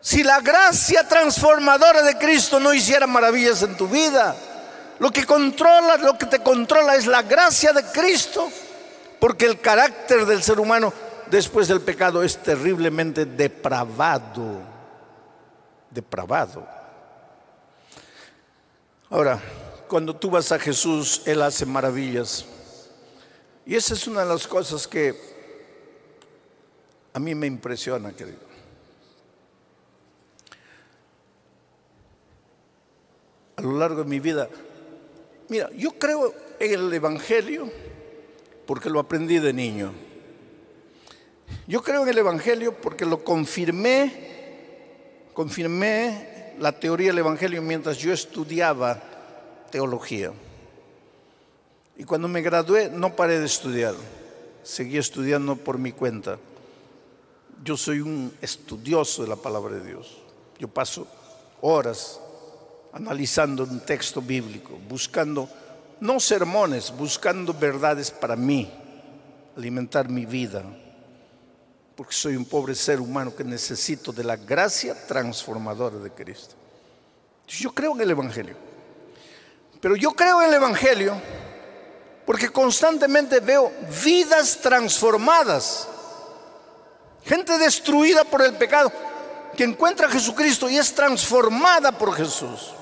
si 0.00 0.22
la 0.22 0.40
gracia 0.40 1.06
transformadora 1.06 2.02
de 2.02 2.16
Cristo 2.16 2.58
no 2.58 2.72
hiciera 2.72 3.06
maravillas 3.06 3.62
en 3.62 3.76
tu 3.76 3.86
vida. 3.86 4.34
Lo 4.98 5.10
que 5.10 5.26
controla, 5.26 5.96
lo 5.98 6.16
que 6.16 6.26
te 6.26 6.40
controla 6.40 6.94
es 6.94 7.06
la 7.06 7.22
gracia 7.22 7.72
de 7.72 7.84
Cristo, 7.84 8.50
porque 9.18 9.44
el 9.44 9.60
carácter 9.60 10.24
del 10.24 10.42
ser 10.42 10.58
humano 10.58 10.92
después 11.30 11.68
del 11.68 11.82
pecado 11.82 12.22
es 12.22 12.38
terriblemente 12.38 13.26
depravado. 13.26 14.62
Depravado. 15.90 16.79
Ahora, 19.10 19.42
cuando 19.88 20.14
tú 20.14 20.30
vas 20.30 20.52
a 20.52 20.58
Jesús, 20.60 21.22
Él 21.26 21.42
hace 21.42 21.66
maravillas. 21.66 22.46
Y 23.66 23.74
esa 23.74 23.94
es 23.94 24.06
una 24.06 24.20
de 24.20 24.28
las 24.28 24.46
cosas 24.46 24.86
que 24.86 25.16
a 27.12 27.18
mí 27.18 27.34
me 27.34 27.48
impresiona, 27.48 28.12
querido. 28.12 28.38
A 33.56 33.62
lo 33.62 33.78
largo 33.78 34.04
de 34.04 34.08
mi 34.08 34.20
vida, 34.20 34.48
mira, 35.48 35.68
yo 35.74 35.90
creo 35.98 36.32
en 36.60 36.72
el 36.72 36.92
Evangelio 36.92 37.68
porque 38.64 38.88
lo 38.88 39.00
aprendí 39.00 39.40
de 39.40 39.52
niño. 39.52 39.92
Yo 41.66 41.82
creo 41.82 42.04
en 42.04 42.10
el 42.10 42.18
Evangelio 42.18 42.80
porque 42.80 43.04
lo 43.04 43.24
confirmé, 43.24 45.26
confirmé 45.34 46.29
la 46.60 46.72
teoría 46.72 47.08
del 47.08 47.18
Evangelio 47.18 47.62
mientras 47.62 47.96
yo 47.96 48.12
estudiaba 48.12 49.02
teología. 49.70 50.30
Y 51.96 52.04
cuando 52.04 52.28
me 52.28 52.42
gradué 52.42 52.90
no 52.90 53.16
paré 53.16 53.40
de 53.40 53.46
estudiar, 53.46 53.94
seguí 54.62 54.98
estudiando 54.98 55.56
por 55.56 55.78
mi 55.78 55.92
cuenta. 55.92 56.38
Yo 57.64 57.78
soy 57.78 58.00
un 58.00 58.34
estudioso 58.42 59.22
de 59.22 59.28
la 59.28 59.36
palabra 59.36 59.76
de 59.76 59.86
Dios. 59.86 60.18
Yo 60.58 60.68
paso 60.68 61.06
horas 61.62 62.20
analizando 62.92 63.64
un 63.64 63.80
texto 63.80 64.20
bíblico, 64.20 64.78
buscando, 64.86 65.48
no 66.00 66.20
sermones, 66.20 66.94
buscando 66.94 67.54
verdades 67.54 68.10
para 68.10 68.36
mí, 68.36 68.70
alimentar 69.56 70.10
mi 70.10 70.26
vida, 70.26 70.62
porque 72.00 72.14
soy 72.14 72.34
un 72.34 72.46
pobre 72.46 72.74
ser 72.74 72.98
humano 72.98 73.36
que 73.36 73.44
necesito 73.44 74.10
de 74.10 74.24
la 74.24 74.34
gracia 74.34 74.96
transformadora 75.06 75.98
de 75.98 76.10
Cristo. 76.10 76.54
Yo 77.46 77.74
creo 77.74 77.92
en 77.92 78.00
el 78.00 78.10
Evangelio, 78.10 78.56
pero 79.82 79.96
yo 79.96 80.12
creo 80.12 80.40
en 80.40 80.48
el 80.48 80.54
Evangelio 80.54 81.20
porque 82.24 82.48
constantemente 82.48 83.40
veo 83.40 83.70
vidas 84.02 84.58
transformadas, 84.62 85.88
gente 87.22 87.58
destruida 87.58 88.24
por 88.24 88.40
el 88.40 88.54
pecado, 88.54 88.90
que 89.54 89.64
encuentra 89.64 90.06
a 90.06 90.10
Jesucristo 90.10 90.70
y 90.70 90.78
es 90.78 90.94
transformada 90.94 91.92
por 91.92 92.14
Jesús. 92.14 92.72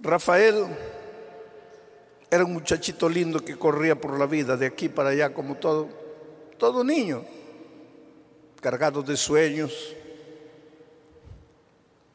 Rafael 0.00 0.68
era 2.30 2.46
un 2.46 2.54
muchachito 2.54 3.10
lindo 3.10 3.44
que 3.44 3.58
corría 3.58 3.94
por 3.94 4.18
la 4.18 4.24
vida 4.24 4.56
de 4.56 4.64
aquí 4.64 4.88
para 4.88 5.10
allá 5.10 5.34
como 5.34 5.56
todo, 5.56 6.00
todo 6.62 6.84
niño, 6.84 7.24
cargado 8.60 9.02
de 9.02 9.16
sueños, 9.16 9.72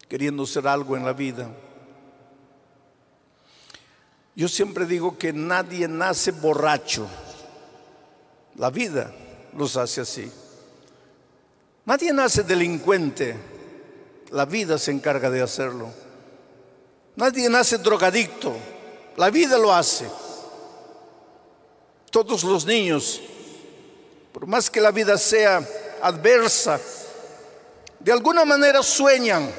queriendo 0.08 0.46
ser 0.46 0.66
algo 0.70 0.96
en 0.96 1.04
la 1.04 1.12
vida. 1.12 1.50
Yo 4.34 4.48
siempre 4.48 4.86
digo 4.86 5.18
que 5.18 5.34
nadie 5.34 5.90
nace 5.90 6.32
borracho. 6.32 7.06
La 8.56 8.70
vida 8.70 9.14
los 9.52 9.76
hace 9.76 10.00
así. 10.00 10.32
Nadie 11.84 12.14
nace 12.14 12.44
delincuente. 12.44 13.36
La 14.32 14.46
vida 14.46 14.78
se 14.78 14.92
encarga 14.92 15.30
de 15.30 15.42
hacerlo. 15.42 15.90
Nadie 17.18 17.50
nace 17.50 17.80
drogadicto. 17.80 18.56
La 19.18 19.30
vida 19.30 19.58
lo 19.58 19.74
hace. 19.74 20.10
Todos 22.10 22.46
los 22.46 22.66
niños, 22.66 23.22
por 24.38 24.46
más 24.46 24.70
que 24.70 24.80
la 24.80 24.92
vida 24.92 25.18
sea 25.18 25.68
adversa, 26.00 26.80
de 28.00 28.12
alguna 28.12 28.46
manera 28.46 28.84
sueñan. 28.84 29.52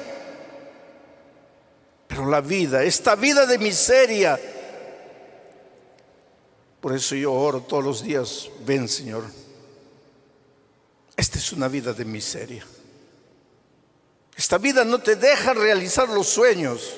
Pero 2.07 2.25
la 2.25 2.39
vida, 2.39 2.81
esta 2.83 3.15
vida 3.15 3.45
de 3.45 3.57
miseria, 3.57 4.39
por 6.79 6.95
eso 6.95 7.13
yo 7.15 7.33
oro 7.33 7.59
todos 7.59 7.83
los 7.83 8.01
días, 8.01 8.49
ven 8.65 8.87
Señor, 8.87 9.25
esta 11.17 11.39
es 11.39 11.51
una 11.51 11.67
vida 11.67 11.91
de 11.91 12.05
miseria. 12.05 12.65
Esta 14.33 14.57
vida 14.59 14.85
no 14.85 14.99
te 14.99 15.17
deja 15.17 15.53
realizar 15.53 16.07
los 16.07 16.27
sueños. 16.27 16.95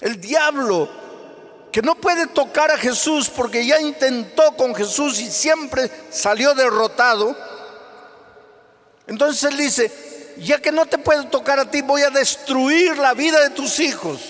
El 0.00 0.20
diablo 0.20 0.90
que 1.72 1.80
no 1.80 1.94
puede 1.94 2.26
tocar 2.26 2.70
a 2.70 2.76
Jesús 2.76 3.30
porque 3.30 3.66
ya 3.66 3.80
intentó 3.80 4.54
con 4.56 4.74
Jesús 4.74 5.18
y 5.20 5.30
siempre 5.30 5.90
salió 6.10 6.54
derrotado. 6.54 7.34
Entonces 9.06 9.50
él 9.50 9.56
dice, 9.56 10.34
ya 10.36 10.60
que 10.60 10.70
no 10.70 10.84
te 10.84 10.98
puedo 10.98 11.26
tocar 11.28 11.58
a 11.58 11.70
ti, 11.70 11.80
voy 11.80 12.02
a 12.02 12.10
destruir 12.10 12.98
la 12.98 13.14
vida 13.14 13.40
de 13.40 13.50
tus 13.50 13.80
hijos. 13.80 14.20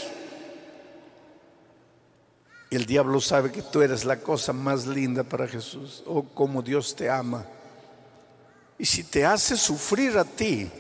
El 2.71 2.87
diablo 2.87 3.21
sabe 3.21 3.51
que 3.51 3.61
tú 3.61 3.83
eres 3.83 4.05
la 4.05 4.21
cosa 4.21 4.53
más 4.53 4.87
linda 4.87 5.25
para 5.25 5.49
Jesús. 5.49 6.05
Oh, 6.07 6.23
como 6.23 6.63
Dios 6.63 6.95
te 6.95 7.11
ama. 7.11 7.45
Y 8.79 8.87
si 8.87 9.03
te 9.03 9.27
hace 9.27 9.57
sufrir 9.57 10.17
a 10.17 10.25
ti, 10.25 10.71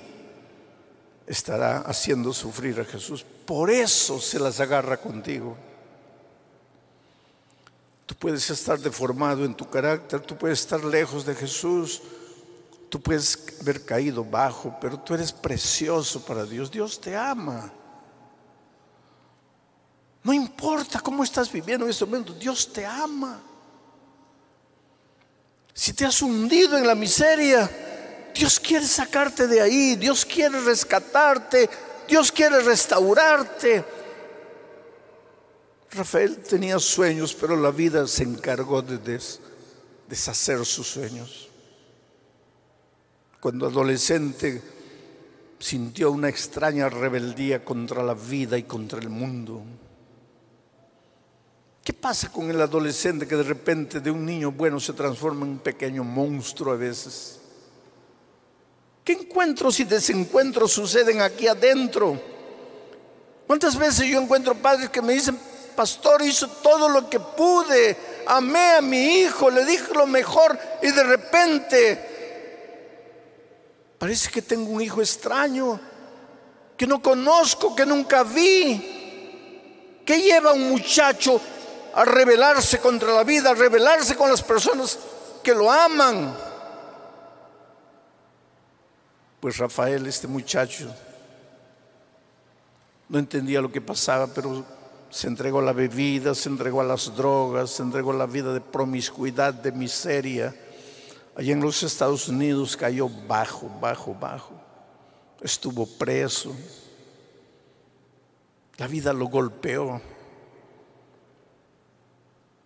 estará 1.26 1.78
haciendo 1.78 2.32
sufrir 2.32 2.80
a 2.80 2.84
Jesús. 2.84 3.26
Por 3.44 3.68
eso 3.68 4.20
se 4.20 4.38
las 4.38 4.60
agarra 4.60 4.96
contigo. 4.96 5.56
Tú 8.06 8.14
puedes 8.14 8.48
estar 8.50 8.78
deformado 8.78 9.44
en 9.44 9.54
tu 9.54 9.68
carácter, 9.68 10.20
tú 10.20 10.36
puedes 10.36 10.60
estar 10.60 10.82
lejos 10.84 11.24
de 11.24 11.34
Jesús, 11.34 12.02
tú 12.88 13.00
puedes 13.00 13.38
haber 13.60 13.84
caído 13.84 14.24
bajo, 14.24 14.76
pero 14.80 14.98
tú 14.98 15.14
eres 15.14 15.32
precioso 15.32 16.24
para 16.24 16.44
Dios. 16.44 16.70
Dios 16.70 17.00
te 17.00 17.16
ama. 17.16 17.72
No 20.24 20.32
importa 20.32 21.00
cómo 21.00 21.24
estás 21.24 21.50
viviendo 21.50 21.84
en 21.84 21.90
este 21.90 22.04
momento, 22.04 22.32
Dios 22.32 22.72
te 22.72 22.84
ama. 22.86 23.40
Si 25.74 25.92
te 25.94 26.04
has 26.04 26.20
hundido 26.22 26.76
en 26.76 26.86
la 26.86 26.94
miseria, 26.94 27.68
Dios 28.34 28.60
quiere 28.60 28.86
sacarte 28.86 29.46
de 29.46 29.60
ahí, 29.60 29.96
Dios 29.96 30.24
quiere 30.24 30.60
rescatarte, 30.60 31.68
Dios 32.06 32.30
quiere 32.30 32.60
restaurarte. 32.60 34.01
Rafael 35.94 36.38
tenía 36.38 36.78
sueños, 36.78 37.36
pero 37.38 37.54
la 37.54 37.70
vida 37.70 38.06
se 38.06 38.22
encargó 38.22 38.80
de 38.80 39.20
deshacer 40.08 40.64
sus 40.64 40.86
sueños. 40.86 41.48
Cuando 43.40 43.66
adolescente 43.66 44.62
sintió 45.58 46.10
una 46.10 46.28
extraña 46.28 46.88
rebeldía 46.88 47.64
contra 47.64 48.02
la 48.02 48.14
vida 48.14 48.56
y 48.56 48.62
contra 48.62 49.00
el 49.00 49.10
mundo. 49.10 49.62
¿Qué 51.84 51.92
pasa 51.92 52.30
con 52.30 52.50
el 52.50 52.60
adolescente 52.60 53.26
que 53.26 53.36
de 53.36 53.42
repente 53.42 54.00
de 54.00 54.10
un 54.10 54.24
niño 54.24 54.50
bueno 54.50 54.80
se 54.80 54.92
transforma 54.92 55.44
en 55.44 55.52
un 55.52 55.58
pequeño 55.58 56.04
monstruo 56.04 56.72
a 56.72 56.76
veces? 56.76 57.40
¿Qué 59.04 59.12
encuentros 59.12 59.78
y 59.80 59.84
desencuentros 59.84 60.72
suceden 60.72 61.20
aquí 61.20 61.48
adentro? 61.48 62.20
¿Cuántas 63.46 63.76
veces 63.76 64.06
yo 64.06 64.20
encuentro 64.20 64.54
padres 64.54 64.88
que 64.90 65.02
me 65.02 65.12
dicen, 65.12 65.36
pastor, 65.74 66.22
hizo 66.22 66.48
todo 66.48 66.88
lo 66.88 67.08
que 67.08 67.20
pude, 67.20 68.24
amé 68.26 68.76
a 68.76 68.80
mi 68.80 69.20
hijo, 69.20 69.50
le 69.50 69.64
dije 69.64 69.92
lo 69.94 70.06
mejor 70.06 70.58
y 70.82 70.90
de 70.90 71.02
repente 71.02 72.08
parece 73.98 74.30
que 74.30 74.42
tengo 74.42 74.70
un 74.70 74.80
hijo 74.80 75.00
extraño, 75.00 75.80
que 76.76 76.86
no 76.86 77.00
conozco, 77.00 77.74
que 77.74 77.86
nunca 77.86 78.22
vi? 78.22 80.00
¿Qué 80.04 80.20
lleva 80.20 80.52
un 80.52 80.68
muchacho 80.68 81.40
a 81.94 82.04
rebelarse 82.04 82.78
contra 82.78 83.12
la 83.12 83.24
vida, 83.24 83.50
a 83.50 83.54
rebelarse 83.54 84.16
con 84.16 84.30
las 84.30 84.42
personas 84.42 84.98
que 85.42 85.54
lo 85.54 85.70
aman. 85.70 86.34
Pues 89.40 89.58
Rafael, 89.58 90.06
este 90.06 90.26
muchacho, 90.26 90.94
no 93.08 93.18
entendía 93.18 93.60
lo 93.60 93.70
que 93.70 93.80
pasaba, 93.80 94.28
pero 94.28 94.64
se 95.12 95.28
entregó 95.28 95.60
a 95.60 95.62
la 95.62 95.72
bebida, 95.72 96.34
se 96.34 96.48
entregó 96.48 96.80
a 96.80 96.84
las 96.84 97.14
drogas, 97.14 97.70
se 97.70 97.84
entregó 97.84 98.10
a 98.10 98.16
la 98.16 98.26
vida 98.26 98.52
de 98.52 98.60
promiscuidad, 98.60 99.54
de 99.54 99.70
miseria. 99.70 100.52
Allí 101.36 101.52
en 101.52 101.60
los 101.60 101.84
Estados 101.84 102.26
Unidos 102.26 102.76
cayó 102.76 103.08
bajo, 103.28 103.70
bajo, 103.80 104.14
bajo. 104.14 104.60
Estuvo 105.40 105.86
preso. 105.86 106.52
La 108.78 108.88
vida 108.88 109.12
lo 109.12 109.26
golpeó 109.26 110.00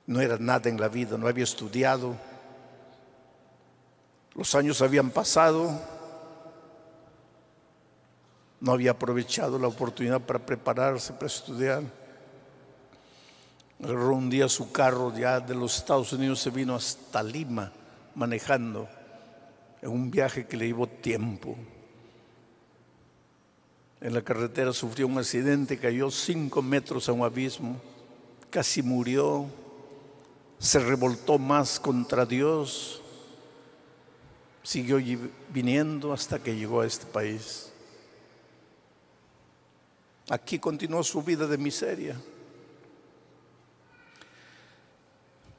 no 0.06 0.20
era 0.20 0.38
nada 0.38 0.70
en 0.70 0.80
la 0.80 0.88
vida, 0.88 1.18
no 1.18 1.26
había 1.26 1.44
estudiado. 1.44 2.16
Los 4.34 4.54
años 4.54 4.80
habían 4.82 5.10
pasado, 5.10 5.70
no 8.60 8.72
había 8.72 8.92
aprovechado 8.92 9.58
la 9.58 9.66
oportunidad 9.66 10.20
para 10.20 10.38
prepararse, 10.38 11.12
para 11.12 11.26
estudiar. 11.26 11.82
Un 13.78 14.30
día 14.30 14.48
su 14.48 14.72
carro 14.72 15.12
ya 15.16 15.38
de 15.38 15.54
los 15.54 15.76
Estados 15.76 16.12
Unidos, 16.12 16.40
se 16.40 16.50
vino 16.50 16.74
hasta 16.74 17.22
Lima 17.22 17.70
manejando 18.14 18.88
en 19.82 19.90
un 19.90 20.10
viaje 20.10 20.46
que 20.46 20.56
le 20.56 20.66
llevó 20.66 20.86
tiempo. 20.86 21.56
En 24.00 24.14
la 24.14 24.22
carretera 24.22 24.72
sufrió 24.72 25.06
un 25.06 25.18
accidente, 25.18 25.78
cayó 25.78 26.10
cinco 26.10 26.62
metros 26.62 27.08
a 27.08 27.12
un 27.12 27.22
abismo, 27.22 27.76
casi 28.50 28.82
murió, 28.82 29.46
se 30.58 30.78
revoltó 30.78 31.38
más 31.38 31.78
contra 31.78 32.24
Dios, 32.24 33.02
siguió 34.62 34.98
viniendo 35.52 36.12
hasta 36.12 36.38
que 36.38 36.56
llegó 36.56 36.80
a 36.80 36.86
este 36.86 37.06
país. 37.06 37.72
Aquí 40.28 40.58
continuó 40.58 41.02
su 41.02 41.22
vida 41.22 41.46
de 41.46 41.58
miseria. 41.58 42.16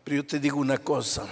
Pero 0.08 0.22
yo 0.22 0.26
te 0.26 0.39
digo 0.39 0.58
una 0.58 0.78
cosa. 0.78 1.28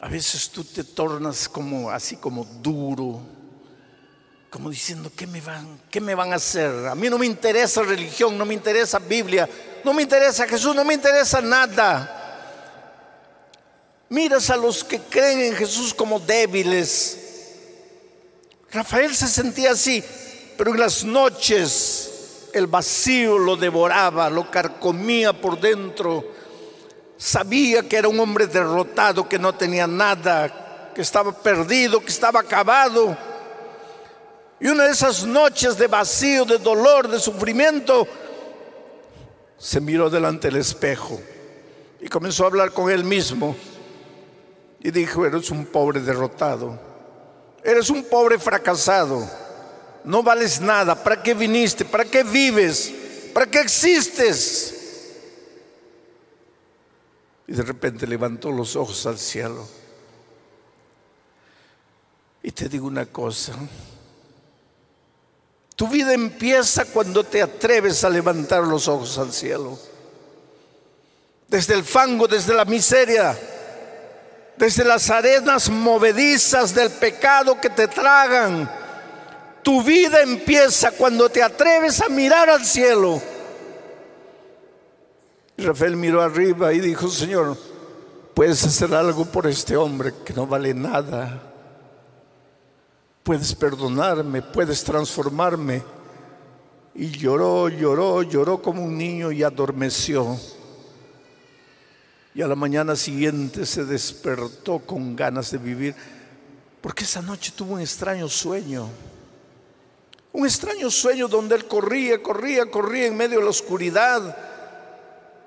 A 0.00 0.08
veces 0.08 0.48
tú 0.48 0.64
te 0.64 0.82
tornas 0.82 1.50
como 1.50 1.90
así 1.90 2.16
como 2.16 2.46
duro, 2.46 3.20
como 4.48 4.70
diciendo, 4.70 5.12
¿qué 5.14 5.26
me 5.26 5.42
van, 5.42 5.82
qué 5.90 6.00
me 6.00 6.14
van 6.14 6.32
a 6.32 6.36
hacer? 6.36 6.86
A 6.86 6.94
mí 6.94 7.10
no 7.10 7.18
me 7.18 7.26
interesa 7.26 7.82
religión, 7.82 8.38
no 8.38 8.46
me 8.46 8.54
interesa 8.54 8.98
Biblia, 9.00 9.46
no 9.84 9.92
me 9.92 10.00
interesa 10.00 10.48
Jesús, 10.48 10.74
no 10.74 10.82
me 10.82 10.94
interesa 10.94 11.42
nada. 11.42 12.08
Miras 14.08 14.48
a 14.48 14.56
los 14.56 14.82
que 14.82 15.00
creen 15.00 15.40
en 15.40 15.54
Jesús 15.54 15.92
como 15.92 16.18
débiles. 16.20 17.18
Rafael 18.70 19.14
se 19.14 19.28
sentía 19.28 19.72
así, 19.72 20.02
pero 20.56 20.70
en 20.70 20.80
las 20.80 21.04
noches 21.04 22.13
el 22.54 22.68
vacío 22.68 23.36
lo 23.36 23.56
devoraba, 23.56 24.30
lo 24.30 24.48
carcomía 24.48 25.32
por 25.32 25.60
dentro. 25.60 26.24
Sabía 27.16 27.88
que 27.88 27.96
era 27.96 28.08
un 28.08 28.18
hombre 28.20 28.46
derrotado, 28.46 29.28
que 29.28 29.38
no 29.38 29.54
tenía 29.54 29.88
nada, 29.88 30.92
que 30.94 31.02
estaba 31.02 31.32
perdido, 31.32 32.00
que 32.00 32.10
estaba 32.10 32.40
acabado. 32.40 33.16
Y 34.60 34.68
una 34.68 34.84
de 34.84 34.92
esas 34.92 35.24
noches 35.24 35.76
de 35.76 35.88
vacío, 35.88 36.44
de 36.44 36.58
dolor, 36.58 37.08
de 37.08 37.18
sufrimiento, 37.18 38.06
se 39.58 39.80
miró 39.80 40.08
delante 40.08 40.48
del 40.48 40.60
espejo 40.60 41.20
y 42.00 42.08
comenzó 42.08 42.44
a 42.44 42.46
hablar 42.46 42.70
con 42.70 42.88
él 42.88 43.02
mismo. 43.02 43.56
Y 44.78 44.90
dijo, 44.92 45.26
eres 45.26 45.50
un 45.50 45.66
pobre 45.66 45.98
derrotado, 46.00 46.78
eres 47.64 47.90
un 47.90 48.04
pobre 48.04 48.38
fracasado 48.38 49.43
no 50.04 50.22
vales 50.22 50.60
nada. 50.60 50.94
¿Para 50.94 51.22
qué 51.22 51.34
viniste? 51.34 51.84
¿Para 51.84 52.04
qué 52.04 52.22
vives? 52.22 52.92
¿Para 53.32 53.46
qué 53.46 53.60
existes? 53.60 54.74
Y 57.46 57.52
de 57.52 57.62
repente 57.62 58.06
levantó 58.06 58.52
los 58.52 58.76
ojos 58.76 59.04
al 59.06 59.18
cielo. 59.18 59.66
Y 62.42 62.50
te 62.52 62.68
digo 62.68 62.86
una 62.86 63.06
cosa. 63.06 63.54
Tu 65.74 65.88
vida 65.88 66.12
empieza 66.12 66.84
cuando 66.84 67.24
te 67.24 67.42
atreves 67.42 68.04
a 68.04 68.10
levantar 68.10 68.62
los 68.64 68.86
ojos 68.86 69.18
al 69.18 69.32
cielo. 69.32 69.78
Desde 71.48 71.74
el 71.74 71.84
fango, 71.84 72.28
desde 72.28 72.54
la 72.54 72.64
miseria, 72.64 73.36
desde 74.56 74.84
las 74.84 75.10
arenas 75.10 75.68
movedizas 75.68 76.74
del 76.74 76.90
pecado 76.90 77.60
que 77.60 77.70
te 77.70 77.88
tragan 77.88 78.83
tu 79.64 79.82
vida 79.82 80.22
empieza 80.22 80.92
cuando 80.92 81.28
te 81.30 81.42
atreves 81.42 82.00
a 82.02 82.08
mirar 82.08 82.50
al 82.50 82.64
cielo. 82.64 83.20
Rafael 85.56 85.96
miró 85.96 86.20
arriba 86.20 86.72
y 86.72 86.80
dijo, 86.80 87.08
Señor, 87.08 87.56
puedes 88.34 88.62
hacer 88.64 88.94
algo 88.94 89.24
por 89.24 89.46
este 89.46 89.76
hombre 89.76 90.12
que 90.24 90.34
no 90.34 90.46
vale 90.46 90.74
nada. 90.74 91.42
Puedes 93.22 93.54
perdonarme, 93.54 94.42
puedes 94.42 94.84
transformarme. 94.84 95.82
Y 96.94 97.08
lloró, 97.10 97.68
lloró, 97.68 98.22
lloró 98.22 98.60
como 98.60 98.84
un 98.84 98.98
niño 98.98 99.32
y 99.32 99.42
adormeció. 99.42 100.38
Y 102.34 102.42
a 102.42 102.46
la 102.46 102.54
mañana 102.54 102.96
siguiente 102.96 103.64
se 103.64 103.84
despertó 103.84 104.80
con 104.80 105.16
ganas 105.16 105.52
de 105.52 105.58
vivir, 105.58 105.94
porque 106.82 107.04
esa 107.04 107.22
noche 107.22 107.52
tuvo 107.56 107.74
un 107.74 107.80
extraño 107.80 108.28
sueño. 108.28 108.90
Un 110.34 110.44
extraño 110.44 110.90
sueño 110.90 111.28
donde 111.28 111.54
él 111.54 111.64
corría, 111.66 112.20
corría, 112.20 112.66
corría 112.66 113.06
en 113.06 113.16
medio 113.16 113.38
de 113.38 113.44
la 113.44 113.50
oscuridad, 113.50 114.36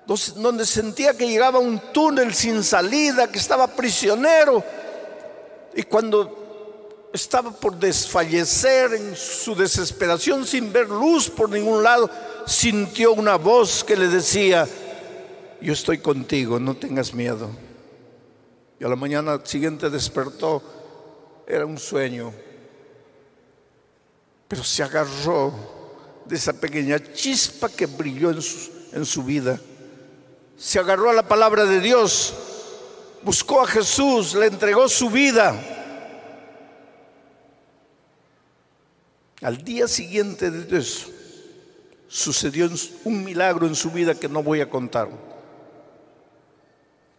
donde 0.06 0.66
sentía 0.66 1.14
que 1.14 1.28
llegaba 1.28 1.60
un 1.60 1.78
túnel 1.92 2.34
sin 2.34 2.64
salida, 2.64 3.30
que 3.30 3.38
estaba 3.38 3.68
prisionero. 3.68 4.64
Y 5.76 5.84
cuando 5.84 7.10
estaba 7.12 7.52
por 7.52 7.76
desfallecer 7.76 8.94
en 8.94 9.14
su 9.18 9.56
desesperación 9.56 10.48
sin 10.48 10.72
ver 10.72 10.88
luz 10.88 11.30
por 11.30 11.50
ningún 11.50 11.84
lado, 11.84 12.10
sintió 12.46 13.12
una 13.12 13.36
voz 13.36 13.84
que 13.84 13.98
le 13.98 14.08
decía, 14.08 14.66
yo 15.60 15.74
estoy 15.74 15.98
contigo, 15.98 16.62
no 16.62 16.78
tengas 16.78 17.14
miedo. 17.14 17.50
Y 18.80 18.86
a 18.86 18.88
la 18.88 18.96
mañana 18.96 19.42
siguiente 19.44 19.90
despertó, 19.90 20.64
era 21.46 21.66
un 21.66 21.78
sueño, 21.78 22.32
pero 24.48 24.64
se 24.64 24.84
agarró 24.84 25.54
de 26.26 26.36
esa 26.36 26.54
pequeña 26.54 27.00
chispa 27.14 27.70
que 27.70 27.86
brilló 27.86 28.32
en 28.32 28.41
su, 28.41 28.72
en 28.93 29.06
su 29.06 29.24
vida. 29.24 29.60
Se 30.58 30.80
agarró 30.80 31.10
a 31.10 31.14
la 31.14 31.28
palabra 31.28 31.66
de 31.66 31.80
Dios, 31.80 32.34
buscó 33.24 33.62
a 33.62 33.68
Jesús, 33.68 34.34
le 34.34 34.48
entregó 34.48 34.88
su 34.88 35.10
vida. 35.10 35.56
Al 39.41 39.64
día 39.64 39.88
siguiente 39.88 40.50
de 40.50 40.80
eso, 40.80 41.10
sucedió 42.08 42.70
un 43.04 43.24
milagro 43.24 43.68
en 43.68 43.76
su 43.76 43.91
vida 43.91 44.16
que 44.16 44.28
no 44.28 44.41
voy 44.41 44.62
a 44.62 44.70
contar. 44.70 45.10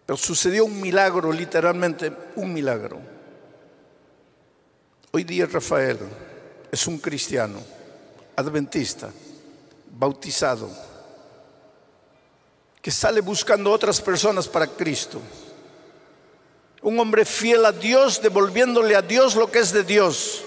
Pero 0.04 0.16
sucedió 0.16 0.64
un 0.64 0.80
milagro, 0.80 1.30
literalmente 1.30 2.10
un 2.34 2.52
milagro. 2.52 2.98
Hoy 5.12 5.24
día 5.24 5.46
Rafael 5.46 5.98
es 6.70 6.86
un 6.86 6.98
cristiano, 6.98 7.58
adventista, 8.36 9.10
bautizado, 9.90 10.70
que 12.80 12.90
sale 12.90 13.20
buscando 13.20 13.70
otras 13.72 14.00
personas 14.00 14.46
para 14.46 14.66
Cristo. 14.66 15.20
Un 16.82 16.98
hombre 17.00 17.24
fiel 17.24 17.64
a 17.64 17.72
Dios, 17.72 18.22
devolviéndole 18.22 18.94
a 18.94 19.02
Dios 19.02 19.34
lo 19.34 19.50
que 19.50 19.58
es 19.58 19.72
de 19.72 19.82
Dios. 19.82 20.44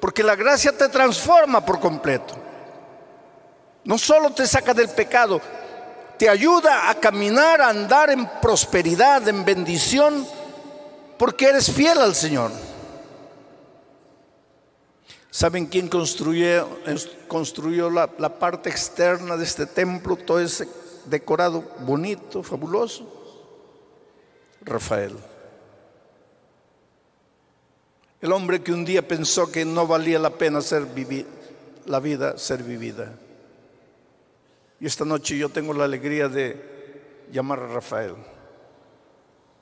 Porque 0.00 0.22
la 0.22 0.36
gracia 0.36 0.76
te 0.76 0.88
transforma 0.88 1.64
por 1.64 1.80
completo. 1.80 2.34
No 3.84 3.98
solo 3.98 4.30
te 4.30 4.46
saca 4.46 4.72
del 4.72 4.88
pecado, 4.90 5.40
te 6.18 6.28
ayuda 6.28 6.88
a 6.88 6.94
caminar, 6.94 7.60
a 7.60 7.68
andar 7.68 8.10
en 8.10 8.26
prosperidad, 8.40 9.26
en 9.28 9.44
bendición, 9.44 10.26
porque 11.18 11.46
eres 11.46 11.70
fiel 11.70 11.98
al 11.98 12.14
Señor. 12.14 12.52
¿Saben 15.30 15.66
quién 15.66 15.88
construyó, 15.88 16.68
construyó 17.28 17.88
la, 17.88 18.08
parte 18.38 18.68
externa 18.68 19.36
de 19.36 19.44
este 19.44 19.64
templo? 19.64 20.16
Todo 20.16 20.40
ese 20.40 20.68
decorado 21.06 21.62
bonito, 21.80 22.42
fabuloso. 22.42 23.16
Rafael. 24.62 25.16
El 28.20 28.32
hombre 28.32 28.60
que 28.60 28.72
un 28.72 28.84
día 28.84 29.06
pensó 29.06 29.50
que 29.50 29.64
no 29.64 29.86
valía 29.86 30.18
la 30.18 30.30
pena 30.30 30.60
ser 30.60 30.86
la 31.86 32.00
vida 32.00 32.36
ser 32.36 32.62
vivida. 32.62 33.14
Y 34.80 34.86
esta 34.86 35.04
noche 35.04 35.38
yo 35.38 35.48
tengo 35.48 35.72
la 35.72 35.84
alegría 35.84 36.28
de 36.28 37.26
llamar 37.30 37.60
a 37.60 37.68
Rafael, 37.68 38.16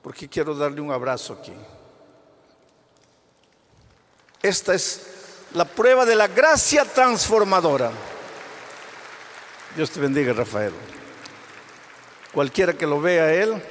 porque 0.01 0.27
quiero 0.27 0.55
darle 0.55 0.81
un 0.81 0.91
abrazo 0.91 1.33
aquí. 1.33 1.53
Esta 4.41 4.73
es 4.73 5.18
la 5.53 5.65
prueba 5.65 6.05
de 6.05 6.15
la 6.15 6.27
gracia 6.27 6.85
transformadora. 6.85 7.91
Dios 9.75 9.91
te 9.91 9.99
bendiga, 9.99 10.33
Rafael. 10.33 10.73
Cualquiera 12.33 12.73
que 12.73 12.85
lo 12.85 13.01
vea 13.01 13.33
él, 13.33 13.61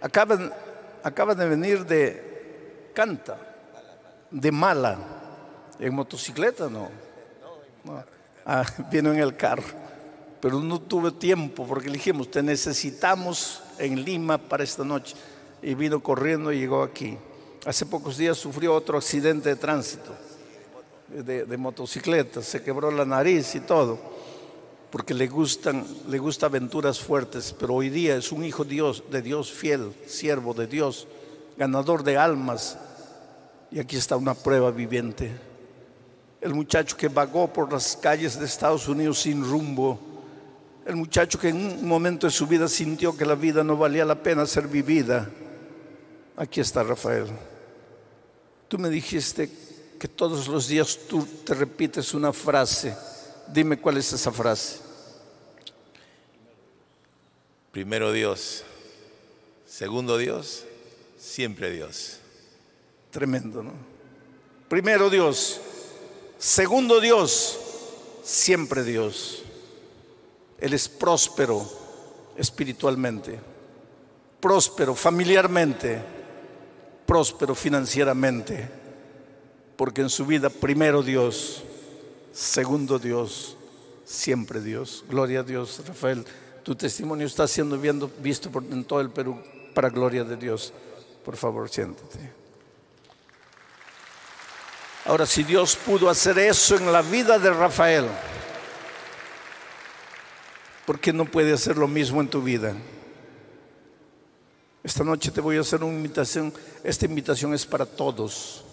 acaba, 0.00 1.34
de 1.34 1.48
venir 1.48 1.86
de 1.86 2.90
Canta, 2.94 3.38
de 4.30 4.52
Mala, 4.52 4.98
en 5.78 5.94
motocicleta, 5.94 6.68
no. 6.68 6.90
Ah, 8.44 8.64
vino 8.90 9.12
en 9.12 9.20
el 9.20 9.36
carro, 9.36 9.64
pero 10.40 10.60
no 10.60 10.80
tuve 10.80 11.12
tiempo 11.12 11.66
porque 11.66 11.88
dijimos, 11.88 12.30
te 12.30 12.42
necesitamos 12.42 13.62
en 13.78 14.04
Lima 14.04 14.36
para 14.36 14.64
esta 14.64 14.84
noche. 14.84 15.16
Y 15.62 15.74
vino 15.74 16.02
corriendo 16.02 16.52
y 16.52 16.60
llegó 16.60 16.82
aquí. 16.82 17.18
Hace 17.66 17.84
pocos 17.84 18.16
días 18.16 18.38
sufrió 18.38 18.74
otro 18.74 18.96
accidente 18.96 19.50
de 19.50 19.56
tránsito 19.56 20.14
de, 21.10 21.56
motocicleta, 21.56 22.42
se 22.42 22.62
quebró 22.62 22.90
la 22.90 23.04
nariz 23.04 23.54
y 23.54 23.60
todo. 23.60 23.98
porque 24.90 25.14
le 25.14 25.28
gustan, 25.28 25.86
le 26.08 26.18
gusta 26.18 26.46
aventuras 26.46 26.98
fuertes, 26.98 27.54
pero 27.56 27.74
hoy 27.74 27.90
día 27.90 28.16
es 28.16 28.32
un 28.32 28.44
hijo 28.44 28.64
Dios, 28.64 29.04
de 29.08 29.22
Dios 29.22 29.52
fiel, 29.52 29.92
siervo 30.06 30.52
de 30.52 30.66
Dios, 30.66 31.06
ganador 31.56 32.02
de 32.02 32.16
almas. 32.16 32.76
Y 33.70 33.78
aquí 33.78 33.96
está 33.96 34.16
una 34.16 34.34
prueba 34.34 34.72
viviente. 34.72 35.30
El 36.40 36.54
muchacho 36.54 36.96
que 36.96 37.06
vagó 37.06 37.52
por 37.52 37.72
las 37.72 37.96
calles 37.96 38.36
de 38.36 38.46
Estados 38.46 38.88
Unidos 38.88 39.20
sin 39.20 39.44
rumbo. 39.44 39.96
El 40.84 40.96
muchacho 40.96 41.38
que 41.38 41.50
en 41.50 41.56
un 41.56 41.86
momento 41.86 42.26
de 42.26 42.32
su 42.32 42.48
vida 42.48 42.66
sintió 42.66 43.16
que 43.16 43.24
la 43.24 43.36
vida 43.36 43.62
no 43.62 43.76
valía 43.76 44.04
la 44.04 44.20
pena 44.20 44.44
ser 44.44 44.66
vivida. 44.66 45.30
Aquí 46.36 46.60
está 46.60 46.82
Rafael. 46.82 47.26
Tú 48.66 48.76
me 48.76 48.88
dijiste 48.88 49.69
que 50.00 50.08
todos 50.08 50.48
los 50.48 50.66
días 50.66 50.98
tú 51.08 51.24
te 51.44 51.54
repites 51.54 52.14
una 52.14 52.32
frase 52.32 52.96
Dime 53.52 53.80
cuál 53.80 53.96
es 53.96 54.12
esa 54.12 54.30
frase. 54.30 54.78
Primero 57.72 58.12
Dios, 58.12 58.64
segundo 59.66 60.18
Dios, 60.18 60.64
siempre 61.18 61.70
Dios. 61.70 62.18
Tremendo, 63.10 63.62
¿no? 63.62 63.72
Primero 64.68 65.10
Dios, 65.10 65.60
segundo 66.38 67.00
Dios, 67.00 67.58
siempre 68.22 68.84
Dios. 68.84 69.42
Él 70.58 70.74
es 70.74 70.88
próspero 70.88 71.68
espiritualmente, 72.36 73.40
próspero 74.38 74.94
familiarmente, 74.94 76.00
próspero 77.04 77.54
financieramente, 77.54 78.68
porque 79.80 80.02
en 80.02 80.10
su 80.10 80.26
vida 80.26 80.50
primero 80.50 81.02
Dios 81.02 81.62
segundo 82.34 82.98
Dios, 82.98 83.56
siempre 84.04 84.60
Dios. 84.60 85.04
Gloria 85.08 85.40
a 85.40 85.42
Dios, 85.42 85.80
Rafael. 85.86 86.22
Tu 86.62 86.74
testimonio 86.74 87.26
está 87.26 87.48
siendo 87.48 87.78
visto 88.18 88.50
por, 88.50 88.62
en 88.64 88.84
todo 88.84 89.00
el 89.00 89.08
Perú 89.08 89.40
para 89.74 89.88
gloria 89.88 90.22
de 90.22 90.36
Dios. 90.36 90.74
Por 91.24 91.34
favor, 91.34 91.66
siéntate. 91.70 92.18
Ahora, 95.06 95.24
si 95.24 95.44
Dios 95.44 95.76
pudo 95.76 96.10
hacer 96.10 96.38
eso 96.38 96.76
en 96.76 96.92
la 96.92 97.00
vida 97.00 97.38
de 97.38 97.50
Rafael, 97.50 98.06
¿por 100.84 101.00
qué 101.00 101.10
no 101.10 101.24
puede 101.24 101.54
hacer 101.54 101.78
lo 101.78 101.88
mismo 101.88 102.20
en 102.20 102.28
tu 102.28 102.42
vida? 102.42 102.76
Esta 104.84 105.04
noche 105.04 105.30
te 105.30 105.40
voy 105.40 105.56
a 105.56 105.60
hacer 105.62 105.82
una 105.82 105.96
invitación. 105.96 106.52
Esta 106.84 107.06
invitación 107.06 107.54
es 107.54 107.64
para 107.64 107.86
todos. 107.86 108.66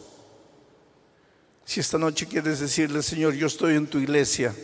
Si 1.67 1.81
esta 1.81 1.97
noche 1.97 2.25
quieres 2.25 2.61
decirle, 2.61 3.03
Señor, 3.03 3.33
yo 3.33 3.45
estoy 3.45 3.75
en 3.75 3.87
tu 3.87 3.97
iglesia, 3.97 4.55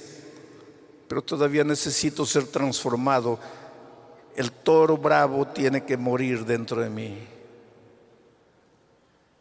pero 1.09 1.21
todavía 1.21 1.65
necesito 1.65 2.25
ser 2.25 2.45
transformado, 2.45 3.37
el 4.37 4.53
toro 4.53 4.97
bravo 4.97 5.45
tiene 5.45 5.83
que 5.83 5.97
morir 5.97 6.45
dentro 6.45 6.79
de 6.79 6.89
mí. 6.89 7.17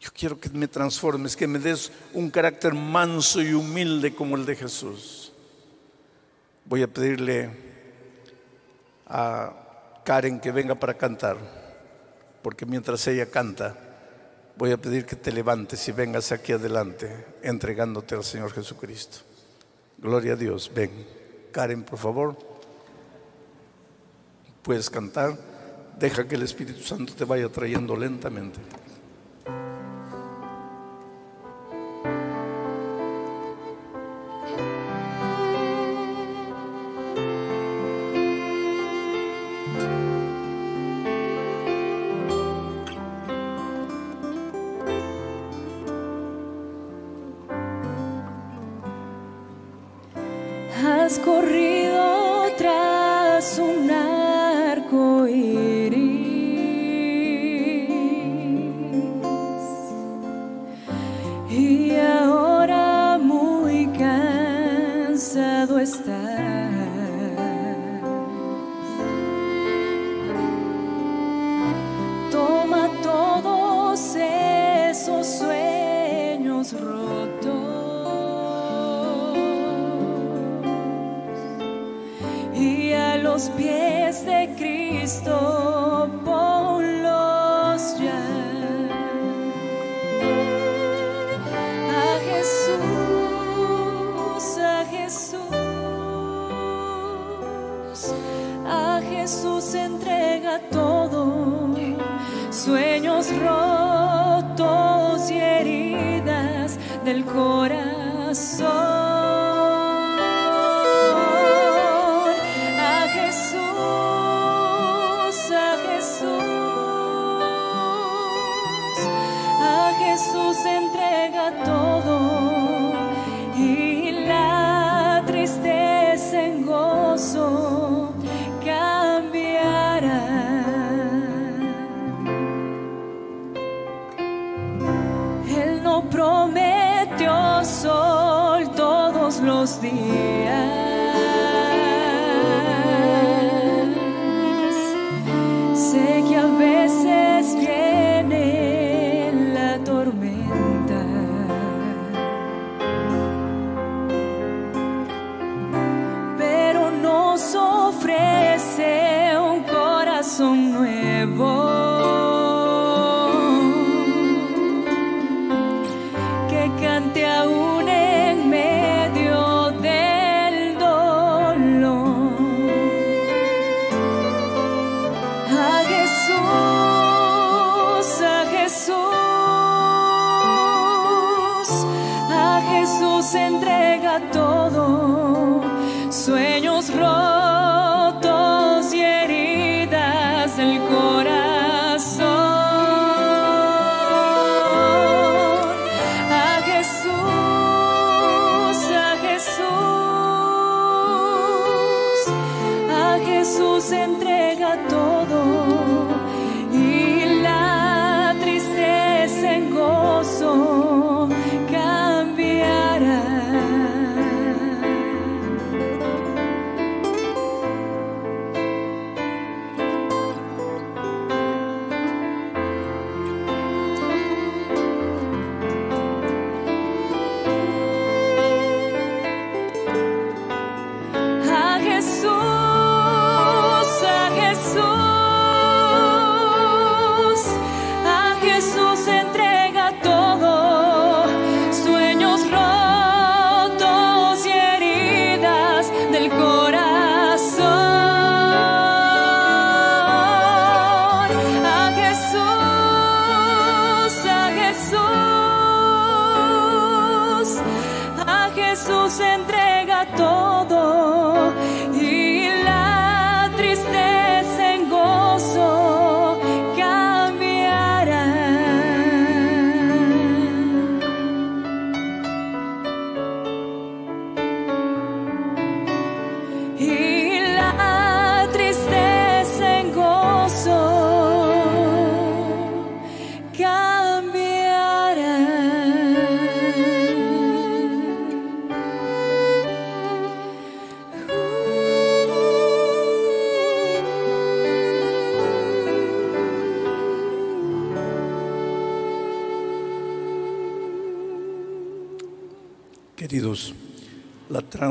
Yo 0.01 0.11
quiero 0.13 0.41
que 0.41 0.49
me 0.49 0.67
transformes, 0.67 1.37
que 1.37 1.47
me 1.47 1.61
des 1.61 1.93
un 2.15 2.31
carácter 2.31 2.75
manso 2.75 3.41
y 3.41 3.55
humilde 3.55 4.13
como 4.13 4.35
el 4.35 4.45
de 4.45 4.57
Jesús. 4.57 5.33
Voy 6.65 6.83
a 6.83 6.89
pedirle 6.89 7.49
a 9.07 10.01
Karen 10.05 10.41
que 10.41 10.51
venga 10.51 10.75
para 10.75 10.95
cantar, 10.95 11.37
porque 12.43 12.67
mientras 12.67 13.07
ella 13.07 13.31
canta, 13.31 13.91
voy 14.57 14.73
a 14.73 14.77
pedir 14.77 15.07
que 15.07 15.17
te 15.17 15.33
levantes 15.33 15.87
y 15.89 15.93
vengas 15.93 16.33
aquí 16.33 16.53
adelante 16.53 17.27
entregándote 17.43 18.15
al 18.15 18.25
Señor 18.25 18.53
Jesucristo. 18.53 19.19
Gloria 19.99 20.33
a 20.33 20.37
Dios. 20.37 20.71
Ven. 20.75 20.91
Karen, 21.53 21.83
por 21.85 21.99
favor. 21.99 22.37
Puedes 24.63 24.91
cantar. 24.91 25.37
Deja 25.99 26.27
que 26.27 26.35
el 26.35 26.43
Espíritu 26.43 26.83
Santo 26.83 27.15
te 27.15 27.25
vaya 27.25 27.49
trayendo 27.49 27.97
lentamente. 27.97 28.59
скорее. 51.13 51.72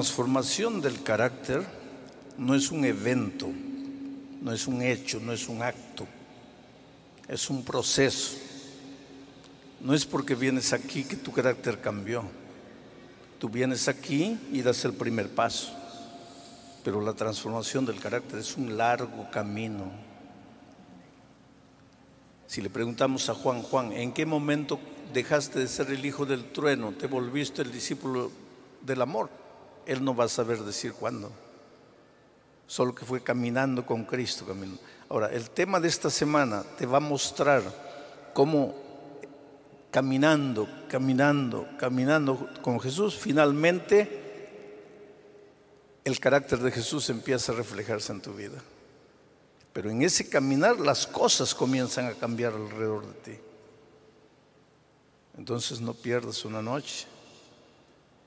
Transformación 0.02 0.82
del 0.82 1.04
carácter 1.04 1.64
no 2.36 2.56
es 2.56 2.72
un 2.72 2.86
evento, 2.86 3.48
no 4.42 4.52
es 4.52 4.66
un 4.66 4.82
hecho, 4.82 5.20
no 5.20 5.32
es 5.32 5.48
un 5.48 5.62
acto, 5.62 6.08
es 7.28 7.52
un 7.52 7.64
proceso. 7.64 8.36
No 9.80 9.94
es 9.94 10.04
porque 10.04 10.34
vienes 10.34 10.74
aquí 10.74 11.04
que 11.04 11.18
tu 11.18 11.32
carácter 11.32 11.80
cambió. 11.82 12.24
Tú 13.38 13.48
vienes 13.48 13.88
aquí 13.88 14.40
y 14.52 14.64
das 14.64 14.84
el 14.86 14.94
primer 14.94 15.30
paso, 15.30 15.72
pero 16.84 17.00
la 17.00 17.14
transformación 17.14 17.86
del 17.86 18.00
carácter 18.00 18.40
es 18.40 18.58
un 18.58 18.76
largo 18.76 19.30
camino. 19.30 19.92
Si 22.48 22.60
le 22.60 22.72
preguntamos 22.72 23.30
a 23.30 23.36
Juan, 23.36 23.62
Juan, 23.62 23.94
¿en 23.94 24.14
qué 24.14 24.26
momento 24.26 24.80
dejaste 25.14 25.60
de 25.60 25.68
ser 25.68 25.92
el 25.92 26.04
hijo 26.04 26.26
del 26.26 26.52
trueno? 26.52 26.92
¿Te 26.92 27.06
volviste 27.06 27.62
el 27.62 27.72
discípulo 27.72 28.32
del 28.82 29.04
amor? 29.04 29.41
Él 29.86 30.04
no 30.04 30.16
va 30.16 30.26
a 30.26 30.30
saber 30.30 30.60
decir 30.60 30.94
cuándo. 30.94 31.32
Solo 32.68 32.96
que 32.96 33.06
fue 33.06 33.22
caminando 33.22 33.86
con 33.86 34.06
Cristo. 34.06 34.46
caminando. 34.46 34.82
Ahora, 35.10 35.28
el 35.28 35.50
tema 35.50 35.80
de 35.80 35.88
esta 35.88 36.10
semana 36.10 36.64
te 36.78 36.86
va 36.86 36.98
a 36.98 37.02
mostrar 37.02 37.64
cómo 38.34 38.76
caminando, 39.92 40.68
caminando, 40.88 41.68
caminando 41.78 42.50
con 42.62 42.80
Jesús, 42.80 43.16
finalmente 43.18 44.20
el 46.04 46.20
carácter 46.20 46.60
de 46.60 46.72
Jesús 46.72 47.10
empieza 47.10 47.52
a 47.52 47.56
reflejarse 47.56 48.14
en 48.14 48.22
tu 48.22 48.34
vida. 48.34 48.58
Pero 49.74 49.92
en 49.92 50.02
ese 50.02 50.28
caminar 50.28 50.80
las 50.80 51.06
cosas 51.06 51.54
comienzan 51.54 52.08
a 52.08 52.14
cambiar 52.14 52.54
alrededor 52.54 53.06
de 53.06 53.14
ti. 53.14 53.40
Entonces 55.38 55.80
no 55.80 55.94
pierdas 55.94 56.44
una 56.44 56.62
noche. 56.62 57.06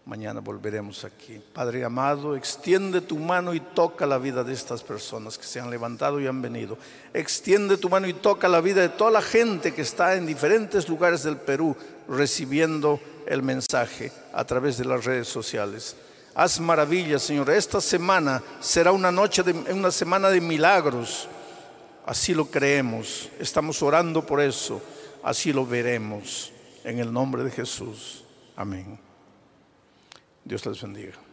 Mañana 0.06 0.40
volveremos 0.40 1.02
aquí. 1.04 1.40
Padre 1.54 1.82
amado, 1.82 2.36
extiende 2.36 3.00
tu 3.00 3.16
mano 3.16 3.54
y 3.54 3.60
toca 3.60 4.04
la 4.04 4.18
vida 4.18 4.44
de 4.44 4.52
estas 4.52 4.82
personas 4.82 5.38
que 5.38 5.46
se 5.46 5.60
han 5.60 5.70
levantado 5.70 6.20
y 6.20 6.26
han 6.26 6.42
venido. 6.42 6.76
Extiende 7.14 7.78
tu 7.78 7.88
mano 7.88 8.06
y 8.06 8.12
toca 8.12 8.46
la 8.46 8.60
vida 8.60 8.82
de 8.82 8.90
toda 8.90 9.10
la 9.10 9.22
gente 9.22 9.72
que 9.72 9.80
está 9.80 10.14
en 10.14 10.26
diferentes 10.26 10.90
lugares 10.90 11.22
del 11.22 11.38
Perú 11.38 11.74
recibiendo 12.06 13.00
el 13.26 13.42
mensaje 13.42 14.12
a 14.34 14.44
través 14.44 14.76
de 14.76 14.84
las 14.84 15.06
redes 15.06 15.28
sociales. 15.28 15.96
Haz 16.34 16.60
maravillas, 16.60 17.22
Señor. 17.22 17.48
Esta 17.48 17.80
semana 17.80 18.42
será 18.60 18.92
una 18.92 19.10
noche 19.10 19.42
de 19.42 19.52
una 19.72 19.90
semana 19.90 20.28
de 20.28 20.40
milagros. 20.42 21.28
Así 22.04 22.34
lo 22.34 22.44
creemos. 22.50 23.30
Estamos 23.38 23.80
orando 23.82 24.26
por 24.26 24.42
eso. 24.42 24.82
Así 25.22 25.50
lo 25.50 25.64
veremos. 25.64 26.52
En 26.82 26.98
el 26.98 27.10
nombre 27.10 27.42
de 27.42 27.50
Jesús. 27.50 28.22
Amén. 28.54 28.98
Dios 30.44 30.66
les 30.66 30.82
bendiga. 30.82 31.23